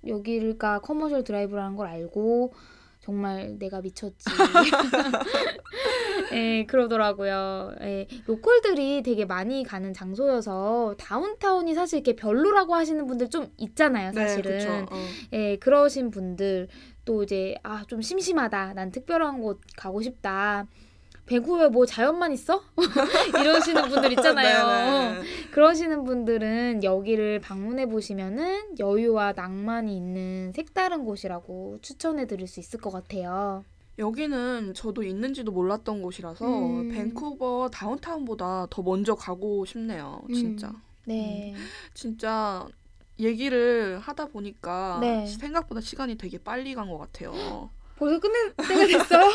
여기가 0.07 0.81
Commercial 0.81 1.25
Drive라는 1.25 1.77
걸 1.77 1.87
알고 1.87 2.53
정말 3.01 3.59
내가 3.59 3.81
미쳤지. 3.81 4.25
예, 6.33 6.65
그러더라고요. 6.67 7.73
예, 7.81 8.07
local들이 8.27 9.03
되게 9.03 9.25
많이 9.25 9.65
가는 9.65 9.93
장소여서 9.93 10.95
다운타운이 10.99 11.75
사실 11.75 11.99
이렇게 11.99 12.15
별로라고 12.15 12.75
하시는 12.75 13.05
분들 13.07 13.29
좀 13.29 13.49
있잖아요, 13.59 14.13
네, 14.13 14.21
사실은. 14.21 14.59
그렇죠. 14.59 14.95
어. 14.95 14.99
예, 15.33 15.57
그러신 15.57 16.11
분들 16.11 16.69
또 17.05 17.25
이제 17.25 17.57
아, 17.63 17.85
좀 17.89 18.01
심심하다. 18.01 18.75
난 18.75 18.93
특별한 18.93 19.41
곳 19.41 19.61
가고 19.77 20.01
싶다. 20.01 20.67
밴쿠버에 21.33 21.69
뭐 21.69 21.87
자연만 21.87 22.33
있어? 22.33 22.63
이러시는 23.41 23.89
분들 23.89 24.13
있잖아요. 24.13 24.67
네, 25.17 25.21
네. 25.21 25.23
그러시는 25.51 26.05
분들은 26.05 26.85
여기를 26.85 27.41
방문해 27.41 27.87
보시면은 27.87 28.79
여유와 28.79 29.33
낭만이 29.33 29.97
있는 29.97 30.53
색다른 30.55 31.05
곳이라고 31.07 31.79
추천해 31.81 32.27
드릴 32.27 32.47
수 32.47 32.61
있을 32.61 32.81
것 32.81 32.91
같아요. 32.91 33.65
여기는 33.99 34.75
저도 34.75 35.03
있는지도 35.03 35.53
몰랐던 35.53 36.03
곳이라서 36.03 36.47
음. 36.47 36.91
밴쿠버 36.91 37.71
다운타운보다 37.73 38.67
더 38.69 38.83
먼저 38.83 39.15
가고 39.15 39.65
싶네요. 39.65 40.23
진짜. 40.35 40.73
네. 41.07 41.55
진짜 41.95 42.67
얘기를 43.19 43.99
하다 44.01 44.27
보니까 44.27 44.99
네. 45.01 45.27
생각보다 45.27 45.81
시간이 45.81 46.17
되게 46.17 46.37
빨리 46.39 46.75
간 46.75 46.89
것 46.89 46.99
같아요. 46.99 47.71
벌써 47.97 48.19
끝낼 48.19 48.53
때가 48.55 48.87
됐어요? 48.87 49.25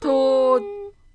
더 0.00 0.60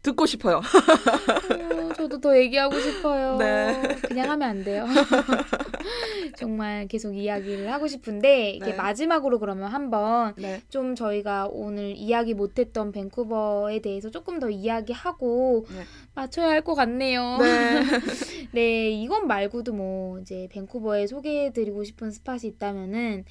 듣고 0.04 0.26
싶어요. 0.26 0.58
어, 0.58 1.94
저도 1.94 2.20
더 2.20 2.36
얘기하고 2.38 2.80
싶어요. 2.80 3.38
네. 3.38 3.98
그냥 4.08 4.32
하면 4.32 4.50
안 4.50 4.64
돼요. 4.64 4.86
정말 6.38 6.88
계속 6.88 7.16
이야기를 7.16 7.72
하고 7.72 7.88
싶은데 7.88 8.52
이게 8.52 8.68
네. 8.68 8.74
마지막으로 8.74 9.40
그러면 9.40 9.68
한번 9.72 10.34
네. 10.38 10.62
좀 10.70 10.96
저희가 10.96 11.48
오늘 11.52 11.96
이야기 11.96 12.34
못했던 12.34 12.92
밴쿠버에 12.92 13.80
대해서 13.82 14.10
조금 14.10 14.40
더 14.40 14.50
이야기하고 14.50 15.66
네. 15.70 15.84
맞춰야 16.16 16.50
할 16.50 16.62
것 16.62 16.76
같네요. 16.76 17.38
네. 17.40 17.82
네, 18.54 18.90
이건 18.92 19.26
말고도 19.28 19.74
뭐 19.74 20.20
이제 20.20 20.48
밴쿠버에 20.52 21.08
소개해드리고 21.08 21.84
싶은 21.84 22.12
spot이 22.12 22.42
있다면은 22.44 23.26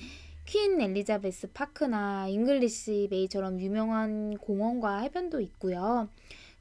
Queen 0.50 0.80
Elizabeth 0.80 1.52
Park나 1.52 2.26
English 2.26 3.06
Bay처럼 3.08 3.60
유명한 3.60 4.36
공원과 4.38 4.98
해변도 5.02 5.40
있고요. 5.42 6.08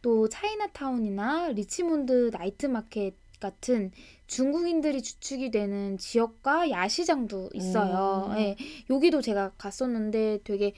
또 0.03 0.29
차이나타운이나 0.29 1.49
Richmond 1.49 2.29
Night 2.31 2.67
Market 2.67 3.15
같은 3.39 3.91
중국인들이 4.27 5.01
주축이 5.01 5.49
되는 5.49 5.97
지역과 5.97 6.69
야시장도 6.69 7.49
있어요. 7.55 8.27
음. 8.29 8.37
예, 8.37 8.55
여기도 8.91 9.21
제가 9.23 9.53
갔었는데 9.57 10.41
되게 10.43 10.73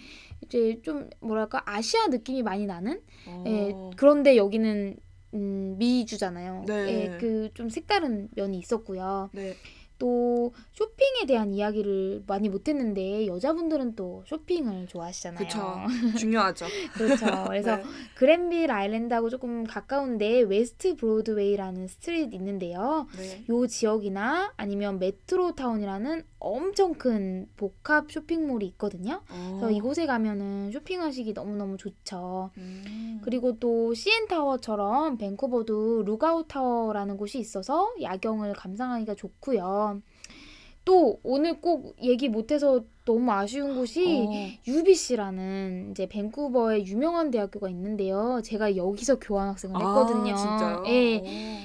이제 0.45 0.79
좀 0.81 1.09
뭐랄까 1.19 1.61
아시아 1.65 2.07
느낌이 2.07 2.43
많이 2.43 2.65
나는 2.65 3.01
예, 3.45 3.71
어. 3.73 3.89
그런데 3.97 4.37
여기는 4.37 4.95
음, 5.33 5.75
미주잖아요. 5.77 6.63
네. 6.65 6.73
예, 7.13 7.17
그 7.17 7.49
좀 7.55 7.69
색다른 7.69 8.29
면이 8.35 8.57
있었고요. 8.59 9.29
네. 9.33 9.53
또 10.01 10.51
쇼핑에 10.73 11.27
대한 11.27 11.53
이야기를 11.53 12.23
많이 12.25 12.49
못했는데 12.49 13.27
여자분들은 13.27 13.95
또 13.95 14.23
쇼핑을 14.25 14.87
좋아하시잖아요. 14.87 15.47
그쵸. 15.47 15.75
중요하죠. 16.17 16.65
그렇죠. 16.95 17.25
그래서 17.47 17.75
네. 17.77 17.83
Granville 18.15 18.71
Island하고 18.71 19.29
조금 19.29 19.63
가까운데 19.63 20.41
West 20.41 20.95
Broadway라는 20.95 21.87
street 21.87 22.33
있는데요. 22.33 23.05
네. 23.15 23.45
요 23.49 23.67
지역이나 23.67 24.53
아니면 24.57 24.97
Metrotown이라는 24.97 26.23
엄청 26.39 26.95
큰 26.95 27.47
복합 27.55 28.11
쇼핑몰이 28.11 28.65
있거든요. 28.69 29.21
그래서 29.27 29.67
어. 29.67 29.69
이곳에 29.69 30.07
가면은 30.07 30.71
쇼핑하시기 30.71 31.33
너무너무 31.33 31.77
좋죠. 31.77 32.49
음. 32.57 33.21
그리고 33.23 33.59
또 33.59 33.93
CN 33.93 34.27
타워처럼 34.27 35.19
밴쿠버도 35.19 36.01
Lookout 36.03 36.47
Tower라는 36.47 37.17
곳이 37.17 37.37
있어서 37.37 37.93
야경을 38.01 38.53
감상하기가 38.53 39.13
좋고요. 39.13 39.90
또 40.83 41.19
오늘 41.23 41.61
꼭 41.61 41.95
얘기 42.01 42.27
못해서 42.27 42.83
너무 43.03 43.31
아쉬운 43.31 43.75
곳이 43.75 44.27
어. 44.27 44.31
UBC라는 44.67 45.89
이제 45.91 46.07
밴쿠버의 46.07 46.85
유명한 46.85 47.31
대학교가 47.31 47.69
있는데요. 47.69 48.41
제가 48.43 48.75
여기서 48.75 49.19
교환학생을 49.19 49.75
했거든요. 49.75 50.33
아, 50.33 50.35
진짜요? 50.35 50.83
예. 50.87 51.17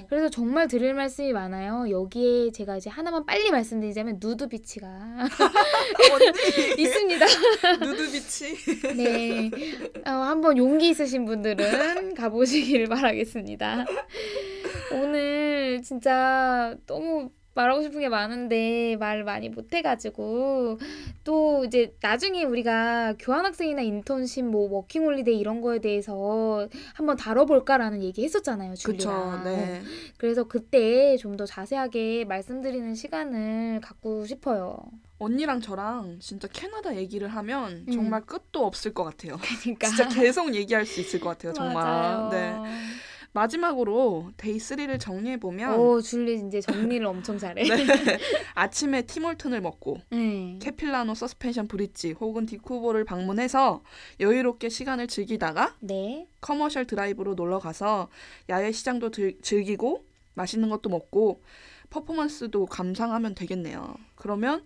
오. 0.02 0.06
그래서 0.08 0.28
정말 0.30 0.66
드릴 0.66 0.94
말씀이 0.94 1.32
많아요. 1.32 1.90
여기에 1.90 2.52
제가 2.52 2.78
이제 2.78 2.88
하나만 2.88 3.26
빨리 3.26 3.50
말씀드리자면 3.50 4.18
누드 4.20 4.48
비치가 4.48 4.88
언니 4.88 6.82
있습니다. 6.82 7.26
누드비치. 7.84 8.94
네. 8.96 9.50
어, 10.06 10.10
한번 10.10 10.56
용기 10.56 10.88
있으신 10.90 11.26
분들은 11.26 12.14
가보시기를 12.14 12.86
바라겠습니다. 12.86 13.84
오늘 14.92 15.82
진짜 15.82 16.74
너무 16.86 17.30
말하고 17.56 17.82
싶은 17.82 18.00
게 18.00 18.08
많은데 18.08 18.96
말을 18.96 19.24
많이 19.24 19.48
못 19.48 19.72
해가지고 19.72 20.78
또 21.24 21.64
이제 21.64 21.94
나중에 22.00 22.44
우리가 22.44 23.14
교환학생이나 23.18 23.82
인턴십 23.82 24.44
뭐 24.44 24.70
워킹홀리데이 24.70 25.38
이런 25.38 25.60
거에 25.60 25.78
대해서 25.80 26.68
한번 26.94 27.16
다뤄볼까라는 27.16 28.02
얘기 28.02 28.22
했었잖아요. 28.24 28.74
줄리랑 28.74 29.44
네. 29.44 29.82
그래서 30.18 30.44
그때 30.44 31.16
좀 31.16 31.36
더 31.36 31.44
자세하게 31.44 32.24
말씀드리는 32.24 32.94
시간을 32.94 33.80
갖고 33.82 34.24
싶어요 34.24 34.78
언니랑 35.18 35.60
저랑 35.60 36.18
진짜 36.20 36.48
캐나다 36.50 36.96
얘기를 36.96 37.28
하면 37.28 37.84
음. 37.88 37.92
정말 37.92 38.22
끝도 38.22 38.64
없을 38.66 38.94
것 38.94 39.04
같아요. 39.04 39.36
그러니까 39.62 39.88
진짜 39.88 40.08
계속 40.08 40.54
얘기할 40.54 40.86
수 40.86 41.00
있을 41.00 41.20
것 41.20 41.30
같아요. 41.30 41.52
정말. 41.52 41.74
맞아요. 41.84 42.28
네. 42.30 42.56
마지막으로 43.36 44.30
Day 44.38 44.56
3를 44.56 44.98
정리해 44.98 45.36
보면 45.38 45.78
오 45.78 46.00
줄리 46.00 46.40
이제 46.46 46.60
정리를 46.62 47.04
엄청 47.06 47.36
잘해. 47.36 47.64
네. 47.64 47.68
아침에 48.54 49.02
Tim 49.02 49.15
Hortons를 49.15 49.60
먹고 49.60 49.98
네. 50.10 50.58
Capilano 50.62 51.14
Suspension 51.14 51.68
Bridge 51.68 52.12
혹은 52.12 52.46
Deep 52.46 52.66
Cove를 52.66 53.04
방문해서 53.04 53.82
여유롭게 54.20 54.70
시간을 54.70 55.06
즐기다가 55.06 55.76
네. 55.80 56.26
Commercial 56.40 56.86
Drive로 56.86 57.34
놀러 57.34 57.58
가서 57.58 58.08
야외 58.48 58.72
시장도 58.72 59.10
들- 59.10 59.38
즐기고 59.42 60.06
맛있는 60.34 60.70
것도 60.70 60.88
먹고 60.88 61.42
퍼포먼스도 61.90 62.64
감상하면 62.66 63.34
되겠네요. 63.34 63.94
그러면 64.14 64.64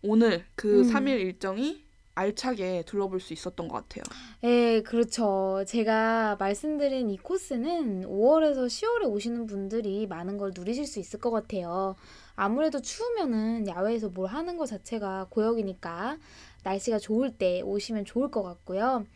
오늘 0.00 0.44
그 0.54 0.82
음. 0.82 0.92
3일 0.92 1.20
일정이 1.20 1.82
알차게 2.14 2.84
둘러볼 2.86 3.20
수 3.20 3.32
있었던 3.32 3.68
것 3.68 3.74
같아요. 3.76 4.02
네, 4.42 4.82
그렇죠. 4.82 5.64
제가 5.66 6.36
말씀드린 6.38 7.10
이 7.10 7.16
코스는 7.16 8.02
5월에서 8.02 8.66
10월에 8.66 9.10
오시는 9.10 9.46
분들이 9.46 10.06
많은 10.06 10.36
걸 10.36 10.52
누리실 10.54 10.86
수 10.86 10.98
있을 10.98 11.20
것 11.20 11.30
같아요. 11.30 11.96
아무래도 12.34 12.80
추우면은 12.80 13.66
야외에서 13.68 14.08
뭘 14.08 14.28
하는 14.28 14.56
것 14.56 14.66
자체가 14.66 15.26
고역이니까 15.30 16.18
날씨가 16.64 16.98
좋을 16.98 17.32
때 17.36 17.60
오시면 17.62 18.04
좋을 18.04 18.30
것 18.30 18.42
같고요. 18.42 19.06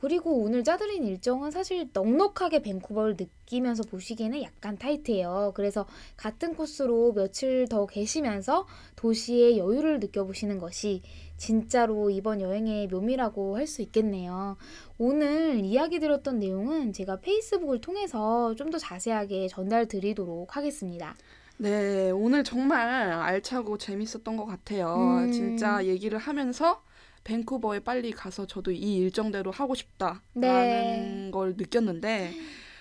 그리고 0.00 0.42
오늘 0.42 0.64
짜드린 0.64 1.04
일정은 1.04 1.50
사실 1.50 1.90
넉넉하게 1.92 2.62
밴쿠버를 2.62 3.16
느끼면서 3.18 3.82
보시기에는 3.82 4.42
약간 4.42 4.78
타이트해요. 4.78 5.52
그래서 5.54 5.86
같은 6.16 6.54
코스로 6.54 7.12
며칠 7.12 7.68
더 7.68 7.86
계시면서 7.86 8.66
도시의 8.96 9.58
여유를 9.58 10.00
느껴보시는 10.00 10.58
것이 10.58 11.02
진짜로 11.40 12.10
이번 12.10 12.40
여행의 12.42 12.88
묘미라고 12.88 13.56
할 13.56 13.66
수 13.66 13.80
있겠네요. 13.82 14.56
오늘 14.98 15.64
이야기 15.64 15.98
드렸던 16.00 16.38
내용은 16.38 16.92
제가 16.92 17.20
페이스북을 17.20 17.80
통해서 17.80 18.54
좀 18.56 18.70
더 18.70 18.78
자세하게 18.78 19.48
전달 19.48 19.86
드리도록 19.88 20.56
하겠습니다. 20.56 21.14
네, 21.56 22.10
오늘 22.10 22.44
정말 22.44 23.12
알차고 23.12 23.78
재밌었던 23.78 24.36
것 24.36 24.44
같아요. 24.46 24.94
음. 25.24 25.32
진짜 25.32 25.84
얘기를 25.84 26.18
하면서 26.18 26.82
밴쿠버에 27.24 27.80
빨리 27.80 28.12
가서 28.12 28.46
저도 28.46 28.70
이 28.70 28.96
일정대로 28.98 29.50
하고 29.50 29.74
싶다라는 29.74 30.20
네. 30.34 31.30
걸 31.32 31.54
느꼈는데 31.56 32.32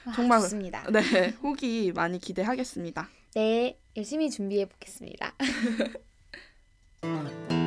아, 0.05 0.12
정말- 0.14 0.41
좋습니다. 0.41 0.86
네, 0.91 1.30
후기 1.41 1.91
많이 1.93 2.20
기대하겠습니다. 2.20 3.10
네, 3.36 3.78
열심히 3.95 4.30
준비해 4.30 4.66
보겠습니다. 4.68 5.34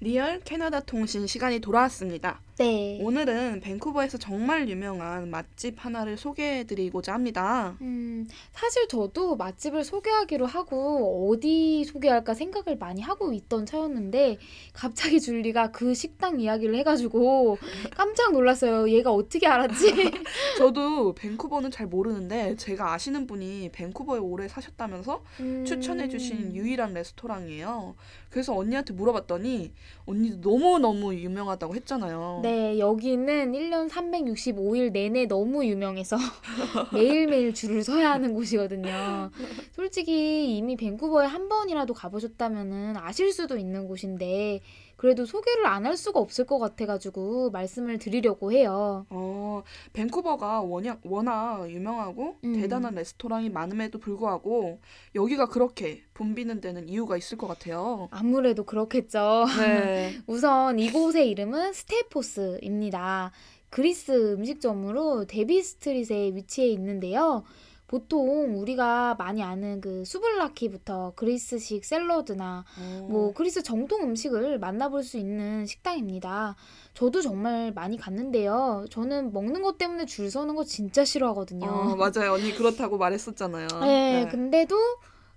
Real 0.00 0.40
캐나다 0.40 0.78
통신 0.80 1.26
시간이 1.26 1.58
돌아왔습니다. 1.58 2.40
네. 2.58 2.98
오늘은 3.00 3.60
밴쿠버에서 3.60 4.18
정말 4.18 4.68
유명한 4.68 5.30
맛집 5.30 5.76
하나를 5.78 6.16
소개해드리고자 6.16 7.14
합니다. 7.14 7.76
음, 7.82 8.26
사실 8.50 8.88
저도 8.88 9.36
맛집을 9.36 9.84
소개하기로 9.84 10.44
하고 10.44 11.30
어디 11.30 11.84
소개할까 11.84 12.34
생각을 12.34 12.76
많이 12.76 13.00
하고 13.00 13.32
있던 13.32 13.64
차였는데 13.64 14.38
갑자기 14.72 15.20
줄리가 15.20 15.70
그 15.70 15.94
식당 15.94 16.40
이야기를 16.40 16.74
해가지고 16.78 17.58
깜짝 17.96 18.32
놀랐어요. 18.32 18.90
얘가 18.90 19.12
어떻게 19.12 19.46
알았지? 19.46 19.92
저도 20.58 21.14
밴쿠버는 21.14 21.70
잘 21.70 21.86
모르는데 21.86 22.56
제가 22.56 22.92
아시는 22.92 23.28
분이 23.28 23.70
밴쿠버에 23.70 24.18
오래 24.18 24.48
사셨다면서 24.48 25.22
음. 25.38 25.64
추천해주신 25.64 26.56
유일한 26.56 26.92
레스토랑이에요. 26.92 27.94
그래서 28.30 28.54
언니한테 28.56 28.94
물어봤더니 28.94 29.72
언니도 30.06 30.50
너무너무 30.50 31.14
유명하다고 31.14 31.76
했잖아요. 31.76 32.40
네, 32.42 32.47
여기는 32.78 33.52
1년 33.52 33.88
365일 33.88 34.92
내내 34.92 35.26
너무 35.26 35.64
유명해서 35.64 36.16
매일매일 36.92 37.54
줄을 37.54 37.82
서야 37.82 38.12
하는 38.12 38.34
곳이거든요. 38.34 39.30
솔직히 39.72 40.56
이미 40.56 40.76
밴쿠버에 40.76 41.26
한 41.26 41.48
번이라도 41.48 41.94
가보셨다면은 41.94 42.96
아실 42.96 43.32
수도 43.32 43.56
있는 43.56 43.86
곳인데 43.86 44.60
그래도 44.98 45.24
소개를 45.24 45.64
안 45.64 45.86
할 45.86 45.96
수가 45.96 46.18
없을 46.20 46.44
것 46.44 46.58
같아가지고 46.58 47.50
말씀을 47.50 47.98
드리려고 47.98 48.52
해요. 48.52 49.06
어, 49.10 49.62
밴쿠버가 49.92 50.60
워낙, 50.62 51.00
워낙 51.04 51.70
유명하고 51.70 52.36
음. 52.44 52.52
대단한 52.60 52.94
레스토랑이 52.96 53.48
많음에도 53.48 53.98
불구하고 54.00 54.80
여기가 55.14 55.46
그렇게 55.46 56.02
붐비는 56.14 56.60
데는 56.60 56.88
이유가 56.88 57.16
있을 57.16 57.38
것 57.38 57.46
같아요. 57.46 58.08
아무래도 58.10 58.64
그렇겠죠. 58.64 59.46
네. 59.60 60.18
우선 60.26 60.78
이곳의 60.80 61.30
이름은 61.30 61.72
스테포스입니다. 61.72 63.30
그리스 63.70 64.34
음식점으로 64.34 65.26
데비 65.26 65.62
스트릿에 65.62 66.34
위치해 66.34 66.66
있는데요. 66.68 67.44
보통 67.88 68.60
우리가 68.60 69.16
많이 69.18 69.42
아는 69.42 69.80
그 69.80 70.04
수블라키부터 70.04 71.14
그리스식 71.16 71.84
샐러드나 71.84 72.64
뭐 73.08 73.32
그리스 73.32 73.62
정통 73.62 74.02
음식을 74.02 74.58
만나볼 74.58 75.02
수 75.02 75.16
있는 75.16 75.64
식당입니다. 75.66 76.54
저도 76.92 77.22
정말 77.22 77.72
많이 77.72 77.96
갔는데요. 77.96 78.84
저는 78.90 79.32
먹는 79.32 79.62
것 79.62 79.78
때문에 79.78 80.04
줄 80.04 80.30
서는 80.30 80.54
거 80.54 80.64
진짜 80.64 81.04
싫어하거든요. 81.04 81.66
어, 81.66 81.96
맞아요. 81.96 82.32
언니 82.34 82.54
그렇다고 82.54 82.98
말했었잖아요. 82.98 83.66
네, 83.80 84.28
근데도 84.30 84.76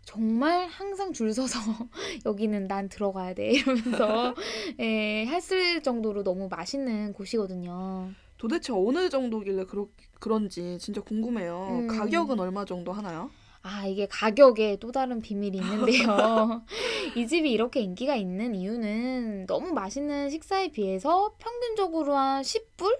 정말 0.03 0.67
항상 0.67 1.13
줄 1.13 1.33
서서 1.33 1.59
여기는 2.25 2.67
난 2.67 2.89
들어가야 2.89 3.33
돼 3.33 3.51
이러면서 3.51 4.35
예, 4.79 5.25
했을 5.25 5.81
정도로 5.81 6.23
너무 6.23 6.49
맛있는 6.49 7.13
곳이거든요. 7.13 8.11
도대체 8.41 8.73
어느 8.73 9.07
정도길래 9.07 9.65
그러, 9.65 9.87
그런지 10.19 10.79
진짜 10.79 10.99
궁금해요. 10.99 11.83
음. 11.83 11.87
가격은 11.87 12.39
얼마 12.39 12.65
정도 12.65 12.91
하나요? 12.91 13.29
아, 13.61 13.85
이게 13.85 14.07
가격에 14.07 14.77
또 14.79 14.91
다른 14.91 15.21
비밀이 15.21 15.59
있는데요. 15.59 16.63
이 17.15 17.27
집이 17.27 17.51
이렇게 17.51 17.81
인기가 17.81 18.15
있는 18.15 18.55
이유는 18.55 19.45
너무 19.45 19.73
맛있는 19.73 20.31
식사에 20.31 20.71
비해서 20.71 21.35
평균적으로 21.37 22.15
한 22.15 22.41
10불? 22.41 22.97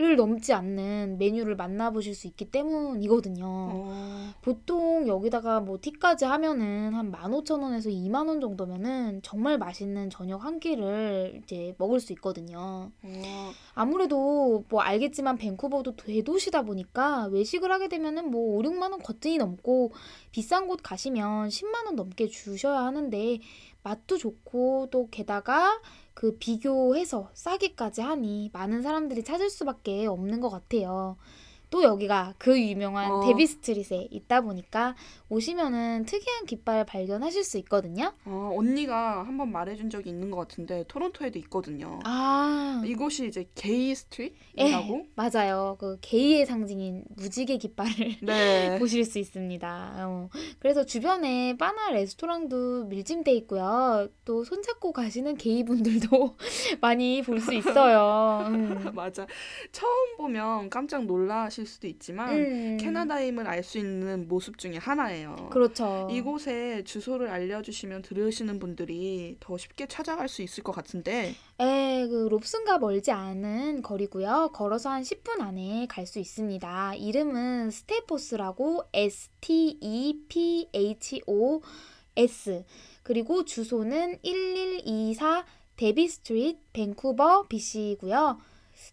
을 0.00 0.14
넘지 0.14 0.52
않는 0.52 1.18
메뉴를 1.18 1.56
만나보실 1.56 2.14
수 2.14 2.28
있기 2.28 2.52
때문이거든요. 2.52 3.44
어, 3.44 4.32
보통 4.42 5.08
여기다가 5.08 5.58
뭐 5.58 5.78
티까지 5.80 6.24
하면은 6.24 6.94
한 6.94 7.10
15,000원에서 7.10 7.90
2만 7.90 8.28
원 8.28 8.40
정도면은 8.40 9.22
정말 9.22 9.58
맛있는 9.58 10.08
저녁 10.10 10.44
한 10.44 10.60
끼를 10.60 11.40
이제 11.42 11.74
먹을 11.78 11.98
수 11.98 12.12
있거든요. 12.12 12.92
어, 13.02 13.52
아무래도 13.74 14.64
뭐 14.68 14.82
알겠지만 14.82 15.36
밴쿠버도 15.36 15.96
대도시다 15.96 16.62
보니까 16.62 17.26
외식을 17.32 17.72
하게 17.72 17.88
되면은 17.88 18.30
뭐 18.30 18.56
5, 18.56 18.62
6만 18.62 18.92
원 18.92 19.02
거뜬히 19.02 19.36
넘고 19.38 19.90
비싼 20.30 20.68
곳 20.68 20.78
가시면 20.80 21.48
10만 21.48 21.86
원 21.86 21.96
넘게 21.96 22.28
주셔야 22.28 22.84
하는데 22.84 23.40
맛도 23.82 24.16
좋고 24.16 24.88
또 24.92 25.08
게다가 25.10 25.80
그 26.18 26.36
비교해서 26.36 27.30
싸기까지 27.32 28.00
하니 28.00 28.50
많은 28.52 28.82
사람들이 28.82 29.22
찾을 29.22 29.50
수밖에 29.50 30.06
없는 30.06 30.40
것 30.40 30.50
같아요. 30.50 31.16
또 31.70 31.82
여기가 31.82 32.34
그 32.38 32.60
유명한 32.60 33.10
어. 33.10 33.20
데비 33.26 33.46
스트릿에 33.46 34.08
있다 34.10 34.40
보니까 34.40 34.94
오시면은 35.28 36.04
특이한 36.06 36.46
깃발 36.46 36.84
발견하실 36.86 37.44
수 37.44 37.58
있거든요. 37.58 38.12
어, 38.24 38.52
언니가 38.56 39.22
한번 39.24 39.52
말해준 39.52 39.90
적이 39.90 40.10
있는 40.10 40.30
것 40.30 40.38
같은데 40.38 40.84
토론토에도 40.88 41.38
있거든요. 41.40 42.00
아, 42.04 42.82
이곳이 42.86 43.26
이제 43.26 43.48
게이 43.54 43.90
예, 43.90 43.94
스트릿이라고? 43.94 45.06
맞아요. 45.14 45.76
그 45.78 45.98
게이의 46.00 46.46
상징인 46.46 47.04
무지개 47.16 47.58
깃발을 47.58 48.16
네. 48.22 48.78
보실 48.80 49.04
수 49.04 49.18
있습니다. 49.18 49.94
어, 49.98 50.28
그래서 50.58 50.84
주변에 50.84 51.56
바나 51.58 51.90
레스토랑도 51.90 52.84
밀집돼 52.86 53.32
있고요. 53.32 54.08
또 54.24 54.44
손잡고 54.44 54.92
가시는 54.92 55.36
게이 55.36 55.64
분들도 55.64 56.36
많이 56.80 57.22
볼 57.22 57.38
수 57.38 57.54
있어요. 57.54 58.44
음. 58.48 58.90
맞아. 58.94 59.26
처음 59.70 60.16
보면 60.16 60.70
깜짝 60.70 61.04
놀라 61.04 61.48
실 61.58 61.66
수도 61.66 61.88
있지만 61.88 62.30
음. 62.36 62.76
캐나다임을 62.80 63.46
알 63.48 63.58
수 63.64 63.78
있는 63.78 64.28
모습 64.28 64.56
중에 64.58 64.76
하나예요. 64.76 65.34
그렇죠. 65.50 66.06
이곳에 66.10 66.84
주소를 66.84 67.28
알려주시면 67.28 68.02
들으시는 68.02 68.60
분들이 68.60 69.36
더 69.40 69.58
쉽게 69.58 69.86
찾아갈 69.88 70.28
수 70.28 70.42
있을 70.42 70.62
것 70.62 70.70
같은데 70.72 71.34
에, 71.58 72.06
그 72.06 72.28
롭슨과 72.30 72.78
멀지 72.78 73.10
않은 73.10 73.82
거리고요. 73.82 74.50
걸어서 74.54 74.90
한 74.90 75.02
10분 75.02 75.40
안에 75.40 75.86
갈 75.88 76.06
수 76.06 76.20
있습니다. 76.20 76.94
이름은 76.94 77.70
스테포스라고 77.72 78.84
S 78.94 79.28
T 79.40 79.76
E 79.82 80.14
P 80.28 80.68
H 80.72 81.20
O 81.26 81.60
S 82.16 82.64
그리고 83.02 83.44
주소는 83.44 84.18
1124 84.22 85.44
Davie 85.76 86.08
Street 86.08 86.58
밴쿠버 86.72 87.46
BC이고요. 87.48 88.38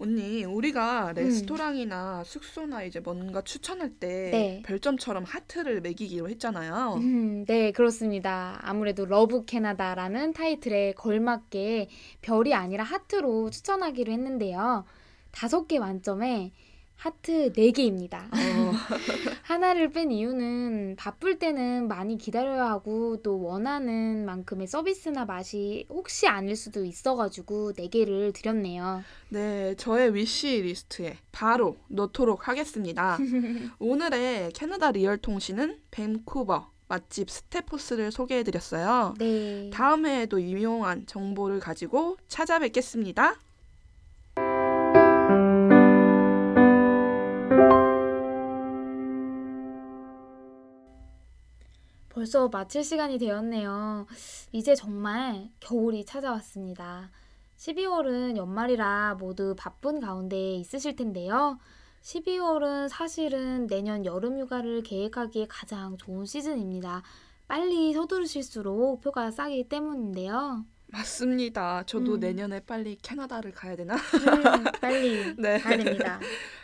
언니 0.00 0.44
우리가 0.44 1.12
레스토랑이나 1.16 2.22
숙소나 2.24 2.84
이제 2.84 3.00
뭔가 3.00 3.42
추천할 3.42 3.90
때 3.90 4.30
네. 4.30 4.62
별점처럼 4.64 5.24
하트를 5.24 5.80
매기기로 5.80 6.28
했잖아요. 6.28 6.94
음, 6.98 7.44
네, 7.46 7.72
그렇습니다. 7.72 8.60
아무래도 8.62 9.06
Love 9.06 9.44
Canada라는 9.44 10.34
타이틀에 10.34 10.92
걸맞게 10.92 11.88
별이 12.22 12.54
아니라 12.54 12.84
하트로 12.84 13.50
추천하기로 13.50 14.12
했는데요. 14.12 14.84
다섯 15.32 15.66
개 15.66 15.80
만점에 15.80 16.52
하트 16.98 17.52
네 17.52 17.70
개입니다. 17.70 18.28
어, 18.32 18.72
하나를 19.42 19.92
뺀 19.92 20.10
이유는 20.10 20.96
바쁠 20.98 21.38
때는 21.38 21.86
많이 21.86 22.18
기다려야 22.18 22.66
하고 22.66 23.22
또 23.22 23.40
원하는 23.40 24.26
만큼의 24.26 24.66
서비스나 24.66 25.24
맛이 25.24 25.86
혹시 25.88 26.26
아닐 26.26 26.56
수도 26.56 26.84
있어가지고 26.84 27.74
네 27.74 27.86
개를 27.86 28.32
드렸네요. 28.32 29.04
네, 29.28 29.76
저의 29.76 30.12
wish 30.12 30.60
list에 30.62 31.18
바로 31.30 31.76
넣도록 31.86 32.48
하겠습니다. 32.48 33.16
오늘의 33.78 34.50
캐나다 34.52 34.90
real 34.90 35.18
통신은 35.18 35.78
밴쿠버 35.92 36.68
맛집 36.88 37.30
스테포스를 37.30 38.10
소개해드렸어요. 38.10 39.14
네. 39.18 39.70
다음에도 39.72 40.42
유용한 40.42 41.06
정보를 41.06 41.60
가지고 41.60 42.16
찾아뵙겠습니다. 42.26 43.36
벌써 52.18 52.48
마칠 52.48 52.82
시간이 52.82 53.16
되었네요. 53.18 54.08
이제 54.50 54.74
정말 54.74 55.50
겨울이 55.60 56.04
찾아왔습니다. 56.04 57.12
12월은 57.56 58.36
연말이라 58.36 59.18
모두 59.20 59.54
바쁜 59.56 60.00
가운데 60.00 60.54
있으실 60.54 60.96
텐데요. 60.96 61.60
12월은 62.02 62.88
사실은 62.88 63.68
내년 63.68 64.04
여름 64.04 64.36
휴가를 64.40 64.82
계획하기에 64.82 65.46
가장 65.48 65.96
좋은 65.96 66.26
시즌입니다. 66.26 67.04
빨리 67.46 67.92
서두르실수록 67.92 69.00
표가 69.00 69.30
싸기 69.30 69.68
때문인데요. 69.68 70.64
맞습니다. 70.88 71.84
저도 71.84 72.14
음. 72.14 72.20
내년에 72.20 72.58
빨리 72.60 72.96
캐나다를 73.00 73.52
가야 73.52 73.76
되나? 73.76 73.94
음, 73.94 74.64
빨리 74.80 75.36
네. 75.38 75.58
가야 75.58 75.76
됩니다. 75.76 76.18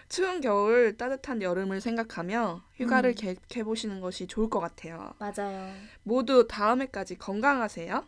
추운 0.09 0.40
겨울, 0.40 0.96
따뜻한 0.96 1.42
여름을 1.42 1.80
생각하며 1.80 2.62
휴가를 2.76 3.11
음. 3.11 3.14
계획해 3.14 3.64
보시는 3.64 4.00
것이 4.00 4.26
좋을 4.26 4.48
것 4.50 4.61
같아요. 4.61 5.14
맞아요. 5.18 5.72
모두 6.02 6.46
다음에까지 6.46 7.18
건강하세요. 7.18 8.05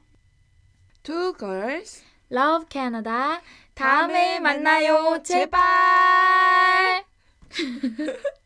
Two 1.03 1.35
girls. 1.39 2.05
Love 2.31 2.67
Canada. 2.71 3.41
다음에 3.75 4.41
만나요. 4.41 5.23
제발. 5.23 7.05